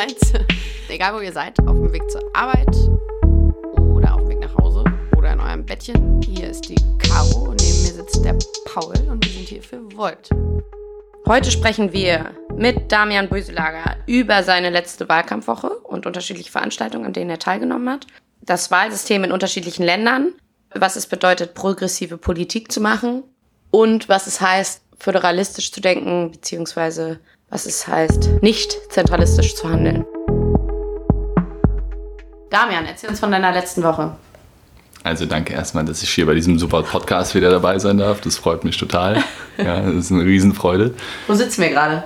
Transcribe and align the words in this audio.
seid, 0.00 0.46
egal 0.88 1.14
wo 1.14 1.20
ihr 1.20 1.32
seid, 1.32 1.58
auf 1.60 1.76
dem 1.76 1.92
Weg 1.92 2.08
zur 2.10 2.22
Arbeit 2.34 2.74
oder 3.76 4.14
auf 4.14 4.22
dem 4.22 4.30
Weg 4.30 4.40
nach 4.40 4.56
Hause 4.56 4.84
oder 5.16 5.32
in 5.32 5.40
eurem 5.40 5.66
Bettchen. 5.66 6.22
Hier 6.22 6.48
ist 6.48 6.68
die 6.68 6.76
Caro 6.98 7.50
und 7.50 7.60
neben 7.60 7.82
mir 7.82 7.92
sitzt 7.92 8.24
der 8.24 8.36
Paul 8.64 8.94
und 9.10 9.24
wir 9.24 9.32
sind 9.32 9.48
hier 9.48 9.62
für 9.62 9.80
Volt. 9.94 10.30
Heute 11.26 11.50
sprechen 11.50 11.92
wir 11.92 12.30
mit 12.56 12.90
Damian 12.90 13.28
Böselager 13.28 13.96
über 14.06 14.42
seine 14.42 14.70
letzte 14.70 15.08
Wahlkampfwoche 15.08 15.68
und 15.68 16.06
unterschiedliche 16.06 16.50
Veranstaltungen, 16.50 17.04
an 17.04 17.12
denen 17.12 17.30
er 17.30 17.38
teilgenommen 17.38 17.90
hat. 17.90 18.06
Das 18.40 18.70
Wahlsystem 18.70 19.24
in 19.24 19.32
unterschiedlichen 19.32 19.84
Ländern, 19.84 20.32
was 20.74 20.96
es 20.96 21.06
bedeutet, 21.06 21.52
progressive 21.54 22.16
Politik 22.16 22.72
zu 22.72 22.80
machen 22.80 23.22
und 23.70 24.08
was 24.08 24.26
es 24.26 24.40
heißt, 24.40 24.82
föderalistisch 24.98 25.72
zu 25.72 25.80
denken, 25.80 26.30
beziehungsweise 26.30 27.20
was 27.50 27.66
es 27.66 27.86
heißt, 27.86 28.42
nicht 28.42 28.78
zentralistisch 28.90 29.56
zu 29.56 29.68
handeln. 29.68 30.04
Damian, 32.48 32.86
erzähl 32.86 33.10
uns 33.10 33.20
von 33.20 33.30
deiner 33.30 33.52
letzten 33.52 33.82
Woche. 33.82 34.12
Also 35.02 35.24
danke 35.24 35.54
erstmal, 35.54 35.84
dass 35.84 36.02
ich 36.02 36.10
hier 36.10 36.26
bei 36.26 36.34
diesem 36.34 36.58
super 36.58 36.82
Podcast 36.82 37.34
wieder 37.34 37.50
dabei 37.50 37.78
sein 37.78 37.98
darf. 37.98 38.20
Das 38.20 38.36
freut 38.36 38.64
mich 38.64 38.76
total. 38.76 39.22
Ja, 39.58 39.78
das 39.78 40.06
ist 40.06 40.12
eine 40.12 40.24
Riesenfreude. 40.24 40.94
Wo 41.26 41.34
sitzen 41.34 41.60
wir 41.60 41.68
gerade? 41.68 42.04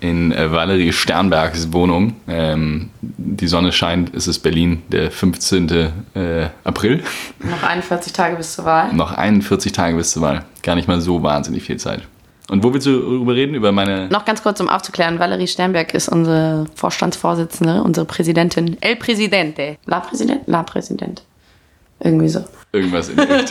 In 0.00 0.32
äh, 0.32 0.50
Valerie 0.50 0.94
Sternbergs 0.94 1.70
Wohnung. 1.70 2.16
Ähm, 2.26 2.88
die 3.02 3.48
Sonne 3.48 3.70
scheint, 3.70 4.14
es 4.14 4.26
ist 4.26 4.38
Berlin, 4.38 4.82
der 4.88 5.10
15. 5.10 5.68
Äh, 6.14 6.48
April. 6.64 7.02
Noch 7.40 7.62
41 7.62 8.14
Tage 8.14 8.36
bis 8.36 8.54
zur 8.54 8.64
Wahl. 8.64 8.94
Noch 8.94 9.12
41 9.12 9.72
Tage 9.72 9.94
bis 9.94 10.12
zur 10.12 10.22
Wahl. 10.22 10.46
Gar 10.62 10.76
nicht 10.76 10.88
mal 10.88 11.02
so 11.02 11.22
wahnsinnig 11.22 11.64
viel 11.64 11.76
Zeit. 11.76 12.00
Und 12.48 12.62
wo 12.62 12.72
willst 12.72 12.86
du 12.86 13.00
darüber 13.00 13.34
reden? 13.34 13.54
Über 13.54 13.72
meine. 13.72 14.08
Noch 14.08 14.24
ganz 14.24 14.42
kurz, 14.42 14.60
um 14.60 14.68
aufzuklären: 14.68 15.18
Valerie 15.18 15.48
Sternberg 15.48 15.94
ist 15.94 16.08
unsere 16.08 16.66
Vorstandsvorsitzende, 16.74 17.82
unsere 17.82 18.06
Präsidentin. 18.06 18.76
El 18.80 18.96
Presidente. 18.96 19.76
La 19.86 20.00
Präsident? 20.00 20.42
La 20.46 20.62
Präsident. 20.62 21.22
Irgendwie 22.00 22.28
so. 22.28 22.44
Irgendwas 22.72 23.08
in 23.08 23.16
der. 23.16 23.26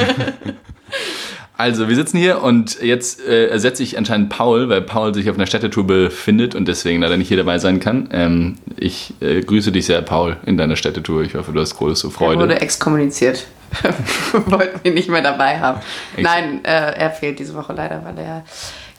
Also, 1.58 1.88
wir 1.88 1.96
sitzen 1.96 2.18
hier 2.18 2.44
und 2.44 2.82
jetzt 2.82 3.26
äh, 3.26 3.48
ersetze 3.48 3.82
ich 3.82 3.98
anscheinend 3.98 4.30
Paul, 4.30 4.68
weil 4.68 4.82
Paul 4.82 5.14
sich 5.14 5.30
auf 5.30 5.38
einer 5.38 5.46
Städtetour 5.46 5.88
befindet 5.88 6.54
und 6.54 6.68
deswegen 6.68 7.02
leider 7.02 7.16
nicht 7.16 7.30
hier 7.30 7.38
dabei 7.38 7.60
sein 7.60 7.80
kann. 7.80 8.10
Ähm, 8.12 8.58
ich 8.76 9.14
äh, 9.22 9.40
grüße 9.40 9.72
dich 9.72 9.86
sehr, 9.86 10.02
Paul, 10.02 10.36
in 10.46 10.58
deiner 10.58 10.76
Städtetour. 10.76 11.24
Ich 11.24 11.34
hoffe, 11.34 11.54
du 11.54 11.62
hast 11.62 11.78
große 11.78 12.12
Freude. 12.12 12.34
Er 12.34 12.40
wurde 12.42 12.62
exkommuniziert. 12.62 13.48
Wollten 14.48 14.80
wir 14.84 14.94
nicht 14.94 15.10
mehr 15.10 15.22
dabei 15.22 15.60
haben. 15.60 15.80
Nein, 16.18 16.64
äh, 16.66 16.92
er 16.98 17.12
fehlt 17.12 17.40
diese 17.40 17.54
Woche 17.54 17.72
leider, 17.72 18.04
weil 18.04 18.18
er 18.18 18.44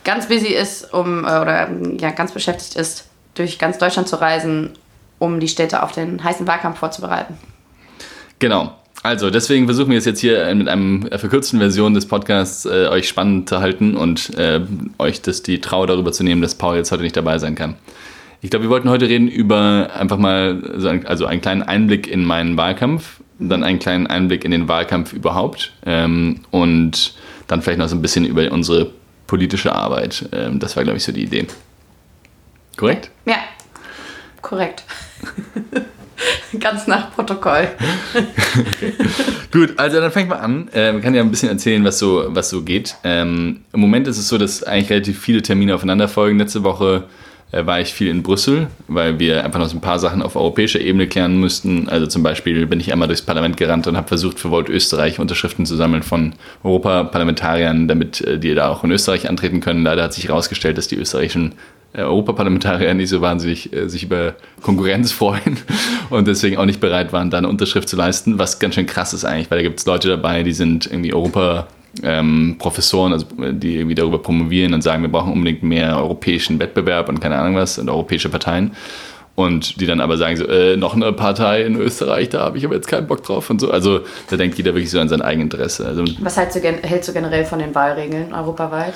ganz 0.06 0.28
busy 0.28 0.54
ist, 0.54 0.94
um 0.94 1.24
äh, 1.24 1.38
oder 1.40 1.68
ja 1.98 2.10
ganz 2.12 2.32
beschäftigt 2.32 2.76
ist, 2.76 3.06
durch 3.34 3.58
ganz 3.58 3.76
Deutschland 3.76 4.08
zu 4.08 4.18
reisen, 4.18 4.70
um 5.18 5.40
die 5.40 5.48
Städte 5.48 5.82
auf 5.82 5.92
den 5.92 6.24
heißen 6.24 6.46
Wahlkampf 6.46 6.78
vorzubereiten. 6.78 7.34
Genau. 8.38 8.74
Also, 9.02 9.30
deswegen 9.30 9.66
versuchen 9.66 9.90
wir 9.90 9.98
es 9.98 10.04
jetzt 10.04 10.20
hier 10.20 10.52
mit 10.54 10.68
einer 10.68 11.18
verkürzten 11.18 11.60
Version 11.60 11.94
des 11.94 12.06
Podcasts 12.06 12.64
äh, 12.64 12.88
euch 12.88 13.06
spannend 13.06 13.48
zu 13.48 13.60
halten 13.60 13.96
und 13.96 14.36
äh, 14.36 14.60
euch 14.98 15.22
das, 15.22 15.42
die 15.42 15.60
Trauer 15.60 15.86
darüber 15.86 16.12
zu 16.12 16.24
nehmen, 16.24 16.40
dass 16.40 16.54
Paul 16.54 16.76
jetzt 16.76 16.90
heute 16.90 17.02
nicht 17.02 17.16
dabei 17.16 17.38
sein 17.38 17.54
kann. 17.54 17.76
Ich 18.40 18.50
glaube, 18.50 18.64
wir 18.64 18.70
wollten 18.70 18.88
heute 18.88 19.08
reden 19.08 19.28
über 19.28 19.90
einfach 19.94 20.18
mal 20.18 20.74
so 20.76 20.88
ein, 20.88 21.06
also 21.06 21.26
einen 21.26 21.40
kleinen 21.40 21.62
Einblick 21.62 22.08
in 22.08 22.24
meinen 22.24 22.56
Wahlkampf, 22.56 23.20
dann 23.38 23.62
einen 23.62 23.78
kleinen 23.78 24.06
Einblick 24.06 24.44
in 24.44 24.50
den 24.50 24.66
Wahlkampf 24.66 25.12
überhaupt 25.12 25.72
ähm, 25.84 26.40
und 26.50 27.14
dann 27.46 27.62
vielleicht 27.62 27.78
noch 27.78 27.88
so 27.88 27.96
ein 27.96 28.02
bisschen 28.02 28.24
über 28.24 28.50
unsere 28.50 28.90
politische 29.26 29.74
Arbeit. 29.74 30.28
Ähm, 30.32 30.58
das 30.58 30.76
war, 30.76 30.84
glaube 30.84 30.98
ich, 30.98 31.04
so 31.04 31.12
die 31.12 31.24
Idee. 31.24 31.46
Korrekt? 32.76 33.10
Ja, 33.24 33.38
korrekt. 34.42 34.84
Ganz 36.60 36.86
nach 36.86 37.12
Protokoll. 37.14 37.68
okay. 38.14 38.92
Gut, 39.52 39.78
also 39.78 40.00
dann 40.00 40.10
fangen 40.10 40.30
wir 40.30 40.40
an. 40.40 40.68
Äh, 40.72 40.92
man 40.92 41.02
kann 41.02 41.14
ja 41.14 41.22
ein 41.22 41.30
bisschen 41.30 41.48
erzählen, 41.48 41.84
was 41.84 41.98
so, 41.98 42.24
was 42.28 42.48
so 42.48 42.62
geht. 42.62 42.96
Ähm, 43.04 43.60
Im 43.72 43.80
Moment 43.80 44.08
ist 44.08 44.18
es 44.18 44.28
so, 44.28 44.38
dass 44.38 44.62
eigentlich 44.62 44.90
relativ 44.90 45.20
viele 45.20 45.42
Termine 45.42 45.74
aufeinander 45.74 46.08
folgen. 46.08 46.38
Letzte 46.38 46.64
Woche 46.64 47.04
war 47.52 47.80
ich 47.80 47.94
viel 47.94 48.08
in 48.08 48.22
Brüssel, 48.22 48.66
weil 48.88 49.18
wir 49.18 49.44
einfach 49.44 49.60
noch 49.60 49.68
so 49.68 49.76
ein 49.76 49.80
paar 49.80 49.98
Sachen 49.98 50.20
auf 50.20 50.36
europäischer 50.36 50.80
Ebene 50.80 51.06
klären 51.06 51.38
müssten. 51.38 51.88
Also 51.88 52.06
zum 52.06 52.22
Beispiel 52.22 52.66
bin 52.66 52.80
ich 52.80 52.92
einmal 52.92 53.08
durchs 53.08 53.22
Parlament 53.22 53.56
gerannt 53.56 53.86
und 53.86 53.96
habe 53.96 54.08
versucht, 54.08 54.40
für 54.40 54.50
Volt 54.50 54.68
Österreich 54.68 55.20
Unterschriften 55.20 55.64
zu 55.64 55.76
sammeln 55.76 56.02
von 56.02 56.34
Europaparlamentariern, 56.64 57.88
damit 57.88 58.20
äh, 58.20 58.38
die 58.38 58.54
da 58.54 58.68
auch 58.68 58.84
in 58.84 58.90
Österreich 58.90 59.28
antreten 59.28 59.60
können. 59.60 59.84
Leider 59.84 60.02
hat 60.02 60.12
sich 60.12 60.28
herausgestellt, 60.28 60.76
dass 60.76 60.88
die 60.88 60.96
österreichischen 60.96 61.54
äh, 61.92 62.02
Europaparlamentarier 62.02 62.92
nicht 62.94 63.08
so 63.08 63.20
wahnsinnig 63.20 63.72
äh, 63.72 63.88
sich 63.88 64.02
über 64.02 64.34
Konkurrenz 64.60 65.12
freuen 65.12 65.58
und 66.10 66.26
deswegen 66.26 66.58
auch 66.58 66.66
nicht 66.66 66.80
bereit 66.80 67.12
waren, 67.12 67.30
da 67.30 67.38
eine 67.38 67.48
Unterschrift 67.48 67.88
zu 67.88 67.96
leisten, 67.96 68.38
was 68.38 68.58
ganz 68.58 68.74
schön 68.74 68.86
krass 68.86 69.14
ist 69.14 69.24
eigentlich, 69.24 69.50
weil 69.50 69.58
da 69.58 69.62
gibt 69.62 69.78
es 69.78 69.86
Leute 69.86 70.08
dabei, 70.08 70.42
die 70.42 70.52
sind 70.52 70.86
irgendwie 70.86 71.14
Europa 71.14 71.68
ähm, 72.02 72.56
Professoren, 72.58 73.12
also 73.12 73.26
die 73.52 73.76
irgendwie 73.76 73.94
darüber 73.94 74.18
promovieren 74.18 74.74
und 74.74 74.82
sagen, 74.82 75.02
wir 75.02 75.10
brauchen 75.10 75.32
unbedingt 75.32 75.62
mehr 75.62 75.96
europäischen 75.98 76.58
Wettbewerb 76.58 77.08
und 77.08 77.20
keine 77.20 77.36
Ahnung 77.36 77.56
was 77.56 77.78
und 77.78 77.88
europäische 77.88 78.28
Parteien. 78.28 78.72
Und 79.34 79.82
die 79.82 79.86
dann 79.86 80.00
aber 80.00 80.16
sagen 80.16 80.36
so, 80.38 80.46
äh, 80.46 80.78
noch 80.78 80.94
eine 80.94 81.12
Partei 81.12 81.62
in 81.62 81.76
Österreich, 81.76 82.30
da 82.30 82.40
habe 82.40 82.56
ich 82.56 82.64
aber 82.64 82.74
jetzt 82.74 82.88
keinen 82.88 83.06
Bock 83.06 83.22
drauf 83.22 83.50
und 83.50 83.60
so. 83.60 83.70
Also 83.70 84.00
da 84.30 84.38
denkt 84.38 84.56
jeder 84.56 84.74
wirklich 84.74 84.90
so 84.90 84.98
an 84.98 85.10
sein 85.10 85.20
Eigeninteresse. 85.20 85.86
Also, 85.86 86.04
was 86.20 86.38
hältst 86.38 86.56
du, 86.56 86.60
hältst 86.60 87.08
du 87.10 87.12
generell 87.12 87.44
von 87.44 87.58
den 87.58 87.74
Wahlregeln 87.74 88.32
europaweit? 88.32 88.94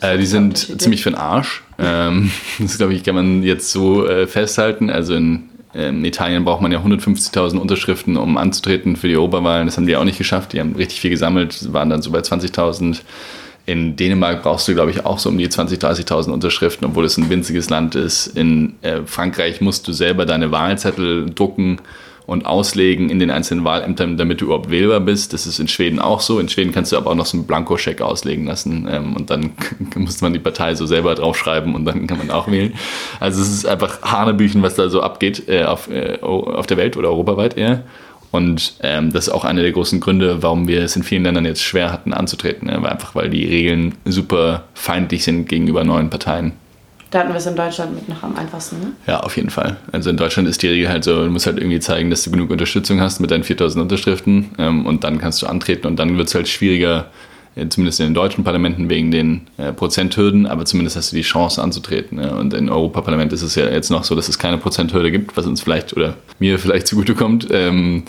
Äh, 0.00 0.18
die 0.18 0.26
sind 0.26 0.58
ziemlich 0.80 1.02
für 1.02 1.10
den 1.10 1.18
Arsch. 1.18 1.64
Ähm, 1.78 2.30
das 2.58 2.76
glaube 2.76 2.92
ich, 2.92 3.02
kann 3.02 3.14
man 3.14 3.42
jetzt 3.42 3.72
so 3.72 4.06
äh, 4.06 4.26
festhalten. 4.26 4.90
Also 4.90 5.14
in 5.14 5.48
in 5.74 6.04
Italien 6.04 6.44
braucht 6.44 6.62
man 6.62 6.72
ja 6.72 6.80
150.000 6.80 7.58
Unterschriften, 7.58 8.16
um 8.16 8.36
anzutreten 8.36 8.96
für 8.96 9.08
die 9.08 9.16
Oberwahlen. 9.16 9.66
Das 9.66 9.76
haben 9.76 9.86
die 9.86 9.96
auch 9.96 10.04
nicht 10.04 10.18
geschafft. 10.18 10.52
Die 10.52 10.60
haben 10.60 10.74
richtig 10.74 11.00
viel 11.00 11.10
gesammelt, 11.10 11.72
waren 11.72 11.90
dann 11.90 12.02
so 12.02 12.10
bei 12.10 12.20
20.000. 12.20 13.00
In 13.66 13.96
Dänemark 13.96 14.42
brauchst 14.42 14.66
du, 14.66 14.72
glaube 14.72 14.90
ich, 14.90 15.04
auch 15.04 15.18
so 15.18 15.28
um 15.28 15.36
die 15.36 15.46
20.000, 15.46 16.06
30.000 16.06 16.30
Unterschriften, 16.30 16.86
obwohl 16.86 17.04
es 17.04 17.18
ein 17.18 17.28
winziges 17.28 17.68
Land 17.68 17.96
ist. 17.96 18.28
In 18.28 18.76
äh, 18.80 19.02
Frankreich 19.04 19.60
musst 19.60 19.86
du 19.86 19.92
selber 19.92 20.24
deine 20.24 20.50
Wahlzettel 20.50 21.26
drucken 21.34 21.78
und 22.28 22.44
auslegen 22.44 23.08
in 23.08 23.18
den 23.20 23.30
einzelnen 23.30 23.64
Wahlämtern, 23.64 24.18
damit 24.18 24.42
du 24.42 24.44
überhaupt 24.44 24.68
wählbar 24.68 25.00
bist. 25.00 25.32
Das 25.32 25.46
ist 25.46 25.58
in 25.60 25.66
Schweden 25.66 25.98
auch 25.98 26.20
so. 26.20 26.38
In 26.38 26.50
Schweden 26.50 26.72
kannst 26.72 26.92
du 26.92 26.98
aber 26.98 27.10
auch 27.10 27.14
noch 27.14 27.24
so 27.24 27.38
einen 27.38 27.46
Blankoscheck 27.46 28.02
auslegen 28.02 28.44
lassen 28.44 28.86
ähm, 28.90 29.16
und 29.16 29.30
dann 29.30 29.52
muss 29.94 30.20
man 30.20 30.34
die 30.34 30.38
Partei 30.38 30.74
so 30.74 30.84
selber 30.84 31.14
draufschreiben 31.14 31.74
und 31.74 31.86
dann 31.86 32.06
kann 32.06 32.18
man 32.18 32.30
auch 32.30 32.46
wählen. 32.48 32.74
Also 33.18 33.40
es 33.40 33.48
ist 33.48 33.66
einfach 33.66 34.02
Hanebüchen, 34.02 34.60
was 34.60 34.74
da 34.74 34.90
so 34.90 35.00
abgeht 35.00 35.48
äh, 35.48 35.64
auf, 35.64 35.88
äh, 35.88 36.18
auf 36.20 36.66
der 36.66 36.76
Welt 36.76 36.98
oder 36.98 37.08
europaweit 37.08 37.56
eher. 37.56 37.84
Und 38.30 38.74
ähm, 38.82 39.10
das 39.10 39.28
ist 39.28 39.32
auch 39.32 39.46
einer 39.46 39.62
der 39.62 39.72
großen 39.72 39.98
Gründe, 39.98 40.42
warum 40.42 40.68
wir 40.68 40.82
es 40.82 40.96
in 40.96 41.04
vielen 41.04 41.24
Ländern 41.24 41.46
jetzt 41.46 41.62
schwer 41.62 41.90
hatten 41.90 42.12
anzutreten. 42.12 42.68
Ne? 42.68 42.86
Einfach 42.86 43.14
weil 43.14 43.30
die 43.30 43.46
Regeln 43.46 43.94
super 44.04 44.64
feindlich 44.74 45.24
sind 45.24 45.48
gegenüber 45.48 45.82
neuen 45.82 46.10
Parteien. 46.10 46.52
Da 47.10 47.20
hatten 47.20 47.30
wir 47.30 47.36
es 47.36 47.46
in 47.46 47.56
Deutschland 47.56 47.94
mit 47.94 48.08
noch 48.08 48.22
am 48.22 48.36
einfachsten, 48.36 48.80
ne? 48.80 48.92
Ja, 49.06 49.20
auf 49.20 49.36
jeden 49.36 49.50
Fall. 49.50 49.78
Also 49.92 50.10
in 50.10 50.16
Deutschland 50.18 50.46
ist 50.46 50.62
die 50.62 50.68
Regel 50.68 50.88
halt 50.90 51.04
so, 51.04 51.24
du 51.24 51.30
musst 51.30 51.46
halt 51.46 51.56
irgendwie 51.56 51.80
zeigen, 51.80 52.10
dass 52.10 52.22
du 52.22 52.30
genug 52.30 52.50
Unterstützung 52.50 53.00
hast 53.00 53.20
mit 53.20 53.30
deinen 53.30 53.44
4000 53.44 53.82
Unterschriften 53.82 54.50
ähm, 54.58 54.84
und 54.84 55.04
dann 55.04 55.18
kannst 55.18 55.40
du 55.40 55.46
antreten 55.46 55.86
und 55.86 55.98
dann 55.98 56.18
wird 56.18 56.28
es 56.28 56.34
halt 56.34 56.48
schwieriger, 56.48 57.06
äh, 57.56 57.66
zumindest 57.68 58.00
in 58.00 58.06
den 58.06 58.14
deutschen 58.14 58.44
Parlamenten 58.44 58.90
wegen 58.90 59.10
den 59.10 59.46
äh, 59.56 59.72
Prozenthürden, 59.72 60.46
aber 60.46 60.66
zumindest 60.66 60.96
hast 60.96 61.12
du 61.12 61.16
die 61.16 61.22
Chance 61.22 61.62
anzutreten. 61.62 62.18
Ne? 62.18 62.34
Und 62.36 62.52
im 62.52 62.68
Europaparlament 62.68 63.32
ist 63.32 63.42
es 63.42 63.54
ja 63.54 63.66
jetzt 63.66 63.90
noch 63.90 64.04
so, 64.04 64.14
dass 64.14 64.28
es 64.28 64.38
keine 64.38 64.58
Prozenthürde 64.58 65.10
gibt, 65.10 65.34
was 65.34 65.46
uns 65.46 65.62
vielleicht 65.62 65.96
oder 65.96 66.14
mir 66.38 66.58
vielleicht 66.58 66.86
zugutekommt. 66.88 67.48
Ähm, 67.50 68.02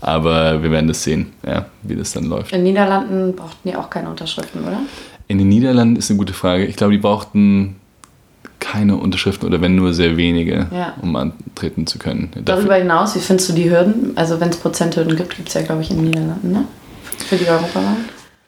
aber 0.00 0.62
wir 0.62 0.70
werden 0.70 0.88
das 0.88 1.02
sehen, 1.02 1.32
ja, 1.46 1.66
wie 1.82 1.96
das 1.96 2.12
dann 2.12 2.24
läuft. 2.24 2.52
In 2.52 2.58
den 2.58 2.72
Niederlanden 2.72 3.34
brauchten 3.36 3.68
die 3.68 3.76
auch 3.76 3.90
keine 3.90 4.08
Unterschriften, 4.08 4.62
oder? 4.62 4.80
In 5.26 5.36
den 5.36 5.48
Niederlanden 5.48 5.96
ist 5.96 6.08
eine 6.08 6.18
gute 6.18 6.32
Frage. 6.32 6.64
Ich 6.64 6.76
glaube, 6.76 6.92
die 6.92 6.98
brauchten 6.98 7.76
keine 8.60 8.96
Unterschriften 8.96 9.48
oder 9.48 9.60
wenn 9.60 9.74
nur 9.74 9.94
sehr 9.94 10.16
wenige, 10.16 10.66
ja. 10.72 10.94
um 11.00 11.14
antreten 11.16 11.86
zu 11.86 11.98
können. 11.98 12.30
Darüber 12.44 12.74
hinaus, 12.74 13.14
wie 13.14 13.20
findest 13.20 13.50
du 13.50 13.52
die 13.54 13.70
Hürden? 13.70 14.12
Also 14.16 14.40
wenn 14.40 14.50
es 14.50 14.56
Prozenthürden 14.56 15.16
gibt, 15.16 15.36
gibt 15.36 15.48
es 15.48 15.54
ja, 15.54 15.62
glaube 15.62 15.82
ich, 15.82 15.90
in 15.90 15.96
den 15.96 16.06
Niederlanden, 16.06 16.52
ne? 16.52 16.64
Für 17.18 17.36
die 17.36 17.46
Europawahl? 17.46 17.96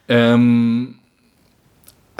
Ähm, 0.07 0.95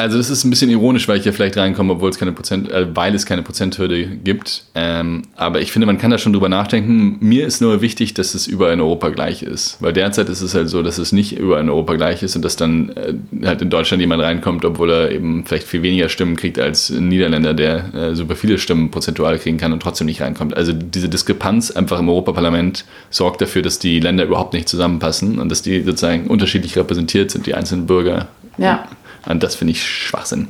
also 0.02 0.18
das 0.18 0.30
ist 0.30 0.44
ein 0.44 0.50
bisschen 0.50 0.70
ironisch, 0.70 1.08
weil 1.08 1.18
ich 1.18 1.24
hier 1.24 1.34
vielleicht 1.34 1.58
reinkomme, 1.58 1.94
obwohl 1.94 2.10
es 2.10 2.18
keine 2.18 2.32
Prozent, 2.32 2.70
äh, 2.72 2.88
weil 2.96 3.16
es 3.16 3.26
keine 3.26 3.44
Prozenthürde 3.44 4.06
gibt. 4.06 4.64
Ähm, 4.76 5.22
aber 5.36 5.62
ich 5.62 5.72
finde, 5.72 5.86
man 5.86 5.98
kann 5.98 6.12
da 6.12 6.18
schon 6.18 6.34
drüber 6.34 6.50
nachdenken. 6.50 7.18
Mir 7.20 7.46
ist 7.46 7.62
nur 7.62 7.82
wichtig, 7.82 8.14
dass 8.14 8.34
es 8.34 8.48
überall 8.48 8.74
in 8.74 8.82
Europa 8.82 9.10
gleich 9.10 9.44
ist. 9.44 9.78
Weil 9.82 9.94
derzeit 9.94 10.30
ist 10.30 10.42
es 10.42 10.54
halt 10.56 10.70
so, 10.70 10.84
dass 10.84 10.98
es 10.98 11.12
nicht 11.12 11.38
überall 11.38 11.62
in 11.62 11.70
Europa 11.70 11.94
gleich 11.94 12.24
ist 12.24 12.36
und 12.36 12.44
dass 12.44 12.56
dann 12.56 12.90
äh, 12.90 13.14
halt 13.46 13.62
in 13.62 13.70
Deutschland 13.70 14.02
jemand 14.02 14.22
reinkommt, 14.24 14.66
obwohl 14.66 14.92
er 14.92 15.12
eben 15.12 15.46
vielleicht 15.46 15.68
viel 15.68 15.84
weniger 15.84 16.10
Stimmen 16.10 16.36
kriegt 16.36 16.60
als 16.60 16.90
ein 16.90 17.08
Niederländer, 17.08 17.54
der 17.54 17.94
äh, 17.94 18.16
super 18.16 18.36
viele 18.36 18.58
Stimmen 18.58 18.92
prozentual 18.92 19.38
kriegen 19.38 19.58
kann 19.58 19.72
und 19.72 19.82
trotzdem 19.82 20.08
nicht 20.08 20.22
reinkommt. 20.22 20.58
Also 20.58 20.74
diese 20.74 21.10
Diskrepanz 21.10 21.72
einfach 21.72 22.00
im 22.00 22.10
Europaparlament 22.10 22.86
sorgt 23.10 23.42
dafür, 23.42 23.62
dass 23.62 23.80
die 23.80 24.00
Länder 24.00 24.26
überhaupt 24.26 24.54
nicht 24.54 24.68
zusammenpassen 24.68 25.40
und 25.40 25.50
dass 25.50 25.62
die 25.62 25.82
sozusagen 25.84 26.28
unterschiedlich 26.28 26.78
repräsentiert 26.78 27.32
sind, 27.32 27.46
die 27.46 27.54
einzelnen 27.54 27.86
Bürger. 27.86 28.28
Ja. 28.58 28.84
Und 28.84 29.01
das 29.26 29.56
finde 29.56 29.72
ich 29.72 29.84
Schwachsinn. 29.84 30.48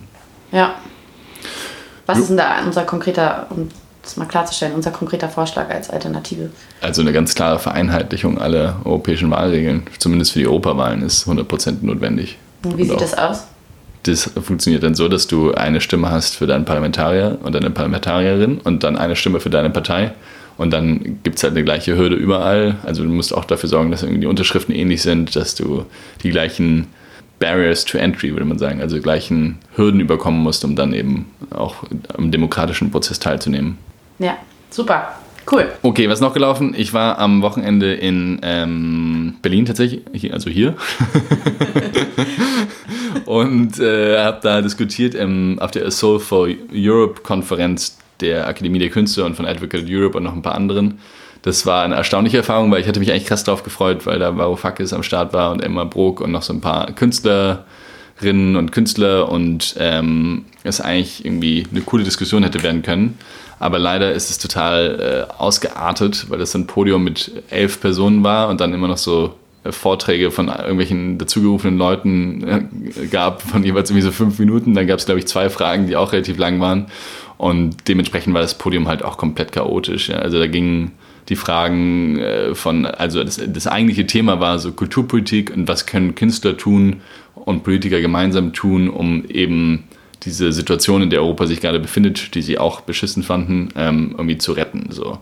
Ja. 0.52 0.76
Was 2.06 2.20
ist 2.20 2.30
denn 2.30 2.38
da 2.38 2.64
unser 2.66 2.84
konkreter 2.84 3.48
und 3.50 3.72
das 4.02 4.18
mal 4.18 4.26
klarzustellen, 4.26 4.74
unser 4.74 4.92
konkreter 4.92 5.30
Vorschlag 5.30 5.70
als 5.70 5.90
Alternative. 5.90 6.50
Also 6.82 7.02
eine 7.02 7.14
ganz 7.14 7.36
klare 7.36 7.60
Vereinheitlichung 7.60 8.40
aller 8.40 8.78
europäischen 8.84 9.30
Wahlregeln, 9.30 9.84
zumindest 10.00 10.34
für 10.34 10.40
die 10.40 10.48
Europawahlen, 10.48 11.04
ist 11.04 11.28
100% 11.28 11.78
notwendig. 11.82 12.38
Und 12.64 12.78
wie 12.78 12.84
Und 12.84 12.90
sieht 12.90 13.02
das 13.02 13.18
aus? 13.18 13.48
Das 14.04 14.32
funktioniert 14.44 14.82
dann 14.82 14.96
so, 14.96 15.08
dass 15.08 15.28
du 15.28 15.54
eine 15.54 15.80
Stimme 15.80 16.10
hast 16.10 16.36
für 16.36 16.48
deinen 16.48 16.66
Parlamentarier 16.66 17.38
und 17.44 17.54
deine 17.54 17.70
Parlamentarierin 17.70 18.60
und 18.60 18.84
dann 18.84 18.98
eine 18.98 19.16
Stimme 19.16 19.40
für 19.40 19.52
deine 19.52 19.70
Partei. 19.70 20.14
Und 20.58 20.72
dann 20.72 21.20
gibt 21.24 21.38
es 21.38 21.44
halt 21.44 21.54
eine 21.54 21.64
gleiche 21.64 21.96
Hürde 21.96 22.16
überall. 22.16 22.78
Also 22.84 23.04
du 23.04 23.10
musst 23.10 23.34
auch 23.34 23.46
dafür 23.46 23.70
sorgen, 23.70 23.92
dass 23.92 24.02
irgendwie 24.02 24.22
die 24.22 24.28
Unterschriften 24.28 24.74
ähnlich 24.74 25.04
sind, 25.04 25.36
dass 25.36 25.56
du 25.56 25.86
die 26.24 26.32
gleichen 26.32 26.88
Barriers 27.42 27.84
to 27.84 27.98
Entry, 27.98 28.32
würde 28.32 28.46
man 28.46 28.58
sagen, 28.58 28.80
also 28.80 29.02
gleichen 29.02 29.58
Hürden 29.76 30.00
überkommen 30.00 30.42
musst, 30.42 30.64
um 30.64 30.78
dann 30.78 30.94
eben 30.94 31.26
auch 31.50 31.84
am 32.16 32.32
demokratischen 32.32 32.92
Prozess 32.92 33.20
teilzunehmen. 33.20 33.78
Ja, 34.20 34.38
super. 34.70 35.16
Cool. 35.52 35.70
Okay, 35.82 36.08
was 36.08 36.22
noch 36.22 36.34
gelaufen? 36.34 36.76
Ich 36.78 36.94
war 36.94 37.18
am 37.18 37.42
Wochenende 37.42 37.94
in 37.94 38.40
ähm, 38.44 39.36
Berlin 39.42 39.66
tatsächlich, 39.66 40.02
hier, 40.14 40.34
also 40.34 40.50
hier. 40.52 40.76
und 43.26 43.80
äh, 43.80 44.20
habe 44.20 44.40
da 44.44 44.62
diskutiert 44.62 45.16
ähm, 45.16 45.58
auf 45.60 45.72
der 45.72 45.90
Soul 45.90 46.20
for 46.20 46.48
Europe 46.72 47.22
Konferenz 47.24 47.98
der 48.22 48.48
Akademie 48.48 48.78
der 48.78 48.90
Künste 48.90 49.26
und 49.26 49.36
von 49.36 49.48
Advocate 49.48 49.86
Europe 49.90 50.16
und 50.16 50.24
noch 50.24 50.34
ein 50.34 50.44
paar 50.44 50.56
anderen. 50.56 51.00
Das 51.44 51.66
war 51.66 51.84
eine 51.84 51.96
erstaunliche 51.96 52.38
Erfahrung, 52.38 52.72
weil 52.72 52.82
ich 52.82 52.88
hatte 52.88 53.00
mich 53.00 53.12
eigentlich 53.12 53.26
krass 53.26 53.44
drauf 53.44 53.64
gefreut, 53.64 54.06
weil 54.06 54.20
da 54.20 54.38
Varoufakis 54.38 54.94
am 54.94 55.04
Start 55.04 55.34
war 55.34 55.52
und 55.52 55.64
Emma 55.64 55.86
Brok 55.86 56.22
und 56.22 56.32
noch 56.32 56.44
so 56.44 56.54
ein 56.54 56.62
paar 56.62 56.92
Künstlerinnen 56.92 58.56
und 58.56 58.72
Künstler 58.72 59.30
und 59.30 59.76
ähm, 59.80 60.46
es 60.64 60.82
eigentlich 60.82 61.26
irgendwie 61.26 61.66
eine 61.72 61.82
coole 61.82 62.04
Diskussion 62.04 62.44
hätte 62.44 62.62
werden 62.62 62.84
können. 62.84 63.18
Aber 63.58 63.80
leider 63.80 64.12
ist 64.12 64.30
es 64.30 64.38
total 64.38 65.28
äh, 65.30 65.34
ausgeartet, 65.34 66.30
weil 66.30 66.40
das 66.40 66.56
ein 66.56 66.68
Podium 66.68 67.04
mit 67.04 67.32
elf 67.50 67.80
Personen 67.80 68.24
war 68.24 68.50
und 68.50 68.60
dann 68.60 68.74
immer 68.74 68.88
noch 68.88 68.98
so 68.98 69.36
äh, 69.64 69.72
Vorträge 69.72 70.32
von 70.32 70.48
irgendwelchen 70.48 71.18
dazugerufenen 71.18 71.78
Leuten 71.78 72.48
äh, 72.48 73.06
gab, 73.08 73.42
von 73.42 73.64
jeweils 73.64 73.90
irgendwie 73.90 74.06
so 74.06 74.12
fünf 74.12 74.40
Minuten. 74.40 74.74
Dann 74.74 74.88
gab 74.88 75.00
es, 75.00 75.06
glaube 75.06 75.20
ich, 75.20 75.28
zwei 75.28 75.50
Fragen, 75.50 75.88
die 75.88 75.96
auch 75.96 76.12
relativ 76.12 76.38
lang 76.38 76.60
waren. 76.60 76.88
Und 77.38 77.88
dementsprechend 77.88 78.34
war 78.34 78.42
das 78.42 78.58
Podium 78.58 78.88
halt 78.88 79.04
auch 79.04 79.18
komplett 79.18 79.52
chaotisch. 79.52 80.10
Ja. 80.10 80.18
Also 80.18 80.40
da 80.40 80.48
gingen 80.48 80.92
die 81.30 81.36
Fragen 81.36 82.20
äh, 82.20 82.56
von, 82.56 82.86
also 82.86 83.24
das, 83.24 83.42
das 83.46 83.68
eigentliche 83.68 84.08
Thema 84.08 84.40
war 84.40 84.60
so 84.60 84.72
Kulturpolitik 84.72 85.52
und 85.56 85.68
was 85.68 85.86
können 85.86 86.16
Künstler 86.16 86.58
tun 86.58 87.02
und 87.36 87.64
Politiker 87.64 88.02
gemeinsam 88.02 88.54
tun, 88.54 88.90
um 88.90 89.26
eben 89.26 89.84
diese 90.24 90.52
Situation, 90.54 91.02
in 91.02 91.10
der 91.10 91.22
Europa 91.22 91.48
sich 91.48 91.62
gerade 91.62 91.80
befindet, 91.80 92.36
die 92.36 92.42
sie 92.42 92.58
auch 92.58 92.82
beschissen 92.82 93.24
fanden, 93.24 93.70
ähm, 93.76 94.12
irgendwie 94.18 94.38
zu 94.38 94.52
retten. 94.52 94.88
So. 94.90 95.18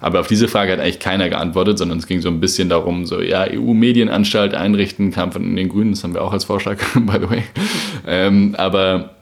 Aber 0.00 0.20
auf 0.20 0.26
diese 0.26 0.46
Frage 0.46 0.72
hat 0.72 0.80
eigentlich 0.80 1.00
keiner 1.00 1.28
geantwortet, 1.28 1.78
sondern 1.78 1.98
es 1.98 2.06
ging 2.06 2.20
so 2.20 2.28
ein 2.28 2.40
bisschen 2.40 2.68
darum, 2.68 3.06
so, 3.06 3.20
ja, 3.20 3.46
EU-Medienanstalt 3.50 4.54
einrichten, 4.54 5.10
kam 5.10 5.32
von 5.32 5.56
den 5.56 5.68
Grünen, 5.68 5.92
das 5.92 6.04
haben 6.04 6.14
wir 6.14 6.22
auch 6.22 6.32
als 6.32 6.44
Vorschlag, 6.44 6.78
by 6.94 7.18
the 7.20 7.30
way. 7.30 7.42
Ähm, 8.06 8.54
aber 8.56 9.16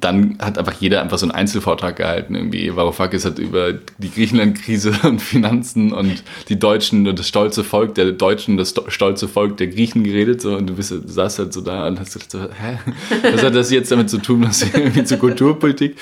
dann 0.00 0.38
hat 0.40 0.58
einfach 0.58 0.74
jeder 0.80 1.02
einfach 1.02 1.18
so 1.18 1.26
einen 1.26 1.32
Einzelvortrag 1.32 1.96
gehalten. 1.96 2.34
Irgendwie 2.34 2.74
Varoufakis 2.74 3.24
hat 3.24 3.38
über 3.38 3.72
die 3.98 4.10
Griechenland-Krise 4.10 4.92
und 5.04 5.20
Finanzen 5.20 5.92
und 5.92 6.22
die 6.48 6.58
Deutschen 6.58 7.06
und 7.06 7.18
das 7.18 7.28
stolze 7.28 7.64
Volk 7.64 7.94
der 7.94 8.12
Deutschen, 8.12 8.56
das 8.56 8.70
sto- 8.70 8.88
stolze 8.88 9.28
Volk 9.28 9.56
der 9.56 9.68
Griechen 9.68 10.04
geredet. 10.04 10.40
So, 10.40 10.56
und 10.56 10.66
du, 10.68 10.74
bist, 10.74 10.90
du 10.90 11.00
saßt 11.06 11.38
halt 11.38 11.52
so 11.52 11.60
da 11.60 11.86
und 11.88 11.98
hast 12.00 12.12
gedacht, 12.14 12.30
so, 12.30 12.38
hä? 12.40 12.78
Was 13.32 13.42
hat 13.42 13.54
das 13.54 13.70
jetzt 13.70 13.90
damit 13.92 14.10
zu 14.10 14.18
tun, 14.18 14.44
was 14.46 14.62
irgendwie 14.62 15.04
zur 15.04 15.18
Kulturpolitik? 15.18 15.96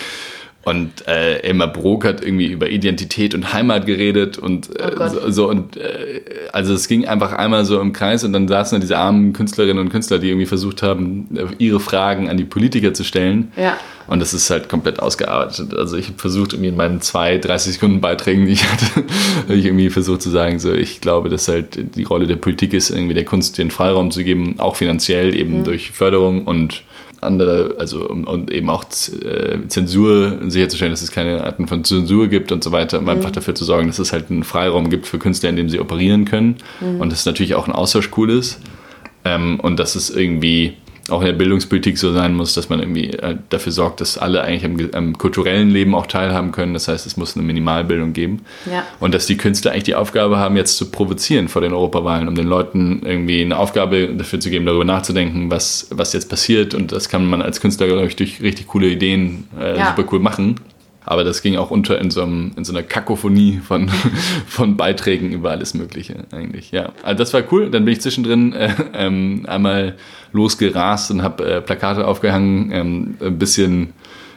Und 0.63 1.09
äh, 1.09 1.39
Elmar 1.39 1.73
Brok 1.73 2.05
hat 2.05 2.23
irgendwie 2.23 2.49
über 2.49 2.69
Identität 2.69 3.35
und 3.35 3.55
Heimat 3.55 3.87
geredet 3.87 4.37
und 4.37 4.69
äh, 4.79 4.91
Oh 4.99 5.09
so, 5.09 5.31
so 5.31 5.49
und 5.49 5.79
äh, 5.79 6.21
also 6.53 6.75
es 6.75 6.87
ging 6.87 7.07
einfach 7.07 7.33
einmal 7.33 7.65
so 7.65 7.81
im 7.81 7.95
Kreis 7.95 8.25
und 8.25 8.35
dann 8.35 8.47
saßen 8.47 8.77
da 8.77 8.81
diese 8.81 8.99
armen 8.99 9.33
Künstlerinnen 9.33 9.83
und 9.83 9.89
Künstler, 9.89 10.19
die 10.19 10.29
irgendwie 10.29 10.45
versucht 10.45 10.83
haben, 10.83 11.29
ihre 11.57 11.81
Fragen 11.81 12.29
an 12.29 12.37
die 12.37 12.45
Politiker 12.45 12.93
zu 12.93 13.05
stellen. 13.05 13.53
Ja. 13.57 13.79
Und 14.07 14.21
das 14.21 14.35
ist 14.35 14.51
halt 14.51 14.69
komplett 14.69 15.01
ausgearbeitet. 15.01 15.73
Also 15.73 15.97
ich 15.97 16.09
habe 16.09 16.19
versucht, 16.19 16.53
irgendwie 16.53 16.69
in 16.69 16.77
meinen 16.77 17.01
zwei 17.01 17.39
30 17.39 17.75
Sekunden 17.75 18.03
Beiträgen, 18.03 18.45
die 18.45 18.53
ich 18.53 18.71
hatte, 18.71 18.85
habe 19.45 19.55
ich 19.55 19.65
irgendwie 19.65 19.89
versucht 19.89 20.21
zu 20.21 20.29
sagen, 20.29 20.59
so 20.59 20.75
ich 20.75 21.01
glaube, 21.01 21.31
dass 21.31 21.49
halt 21.49 21.97
die 21.97 22.03
Rolle 22.03 22.27
der 22.27 22.37
Politik 22.37 22.75
ist, 22.75 22.91
irgendwie 22.91 23.15
der 23.15 23.25
Kunst 23.25 23.57
den 23.57 23.71
Freiraum 23.71 24.11
zu 24.11 24.25
geben, 24.25 24.57
auch 24.59 24.77
finanziell 24.77 25.35
eben 25.35 25.65
durch 25.65 25.93
Förderung 25.93 26.45
und 26.45 26.83
andere, 27.21 27.77
also 27.79 28.09
um- 28.09 28.25
und 28.25 28.51
eben 28.51 28.71
auch 28.71 28.85
äh, 28.85 29.59
Zensur 29.69 30.39
sicherzustellen, 30.49 30.93
dass 30.93 31.03
es 31.03 31.11
keine 31.11 31.45
Arten 31.45 31.67
von 31.67 31.85
Zensur 31.85 32.29
gibt 32.29 32.53
und 32.53 32.65
so 32.65 32.73
weiter, 32.73 32.99
um 32.99 33.09
einfach 33.09 33.31
dafür 33.31 33.55
zu 33.55 33.65
sorgen, 33.65 33.89
dass 33.89 33.99
es 33.99 34.13
halt 34.13 34.31
einen 34.31 34.45
Freiraum 34.45 34.91
gibt 34.91 35.07
für 35.07 35.19
Künstler, 35.19 35.51
in 35.51 35.57
dem 35.57 35.69
sie 35.69 35.81
operieren 35.81 36.25
können 36.25 36.57
und 36.99 37.13
dass 37.13 37.27
natürlich 37.27 37.55
auch 37.55 37.69
ein 37.69 37.73
Austausch 37.73 38.11
cool 38.17 38.31
ist 38.31 38.61
ähm, 39.25 39.61
und 39.61 39.79
dass 39.79 39.95
es 39.95 40.11
irgendwie 40.11 40.75
auch 41.11 41.21
in 41.21 41.27
der 41.27 41.33
Bildungspolitik 41.35 41.99
so 41.99 42.13
sein 42.13 42.35
muss, 42.35 42.55
dass 42.55 42.69
man 42.69 42.81
irgendwie 42.81 43.11
äh, 43.11 43.37
dafür 43.49 43.73
sorgt, 43.73 44.01
dass 44.01 44.19
alle 44.19 44.43
eigentlich 44.43 44.65
am, 44.65 44.91
am 45.07 45.19
kulturellen 45.19 45.71
Leben 45.71 45.95
auch 45.95 46.07
teilhaben 46.07 46.53
können. 46.53 46.75
Das 46.75 46.89
heißt, 46.89 47.07
es 47.07 47.17
muss 47.17 47.37
eine 47.37 47.45
Minimalbildung 47.47 48.13
geben. 48.13 48.41
Ja. 48.71 48.85
Und 49.01 49.15
dass 49.15 49.27
die 49.27 49.37
Künstler 49.37 49.73
eigentlich 49.73 49.85
die 49.85 49.95
Aufgabe 49.95 50.39
haben, 50.39 50.57
jetzt 50.57 50.77
zu 50.77 50.91
provozieren 50.91 51.49
vor 51.49 51.63
den 51.63 51.73
Europawahlen, 51.73 52.29
um 52.29 52.35
den 52.35 52.47
Leuten 52.47 53.03
irgendwie 53.05 53.43
eine 53.43 53.59
Aufgabe 53.59 54.09
dafür 54.15 54.41
zu 54.41 54.51
geben, 54.51 54.67
darüber 54.67 54.85
nachzudenken, 54.85 55.51
was, 55.51 55.89
was 55.91 56.13
jetzt 56.13 56.29
passiert. 56.29 56.75
Und 56.75 56.93
das 56.93 57.09
kann 57.09 57.25
man 57.27 57.43
als 57.43 57.61
Künstler, 57.61 57.87
glaube 57.87 58.07
ich, 58.07 58.17
durch 58.17 58.41
richtig 58.43 58.67
coole 58.69 58.89
Ideen 58.89 59.49
äh, 59.59 59.79
Ja. 59.79 59.95
super 59.97 60.09
cool 60.13 60.21
machen. 60.21 60.57
Aber 61.11 61.25
das 61.25 61.43
ging 61.43 61.57
auch 61.57 61.73
unter 61.73 61.99
in 61.99 62.13
so, 62.13 62.23
einem, 62.23 62.53
in 62.57 62.65
so 62.65 62.73
einer 62.73 62.85
Kakophonie 62.85 63.61
von, 63.67 63.89
von 64.47 64.77
Beiträgen 64.77 65.33
über 65.33 65.51
alles 65.51 65.75
Mögliche 65.75 66.15
eigentlich. 66.31 66.71
Ja, 66.71 66.93
also 67.03 67.19
das 67.19 67.35
war 67.35 67.43
cool. 67.51 67.69
Dann 67.69 67.85
bin 67.85 67.95
ich 67.95 68.01
zwischendrin 68.01 68.53
äh, 68.53 68.71
ähm, 68.95 69.45
einmal 69.49 69.97
losgerast 70.33 71.11
und 71.11 71.25
habe 71.25 71.45
äh, 71.45 71.61
Plakate 71.63 72.07
aufgehangen, 72.07 72.71
ähm, 72.71 73.17
ein 73.21 73.39
bisschen 73.41 73.93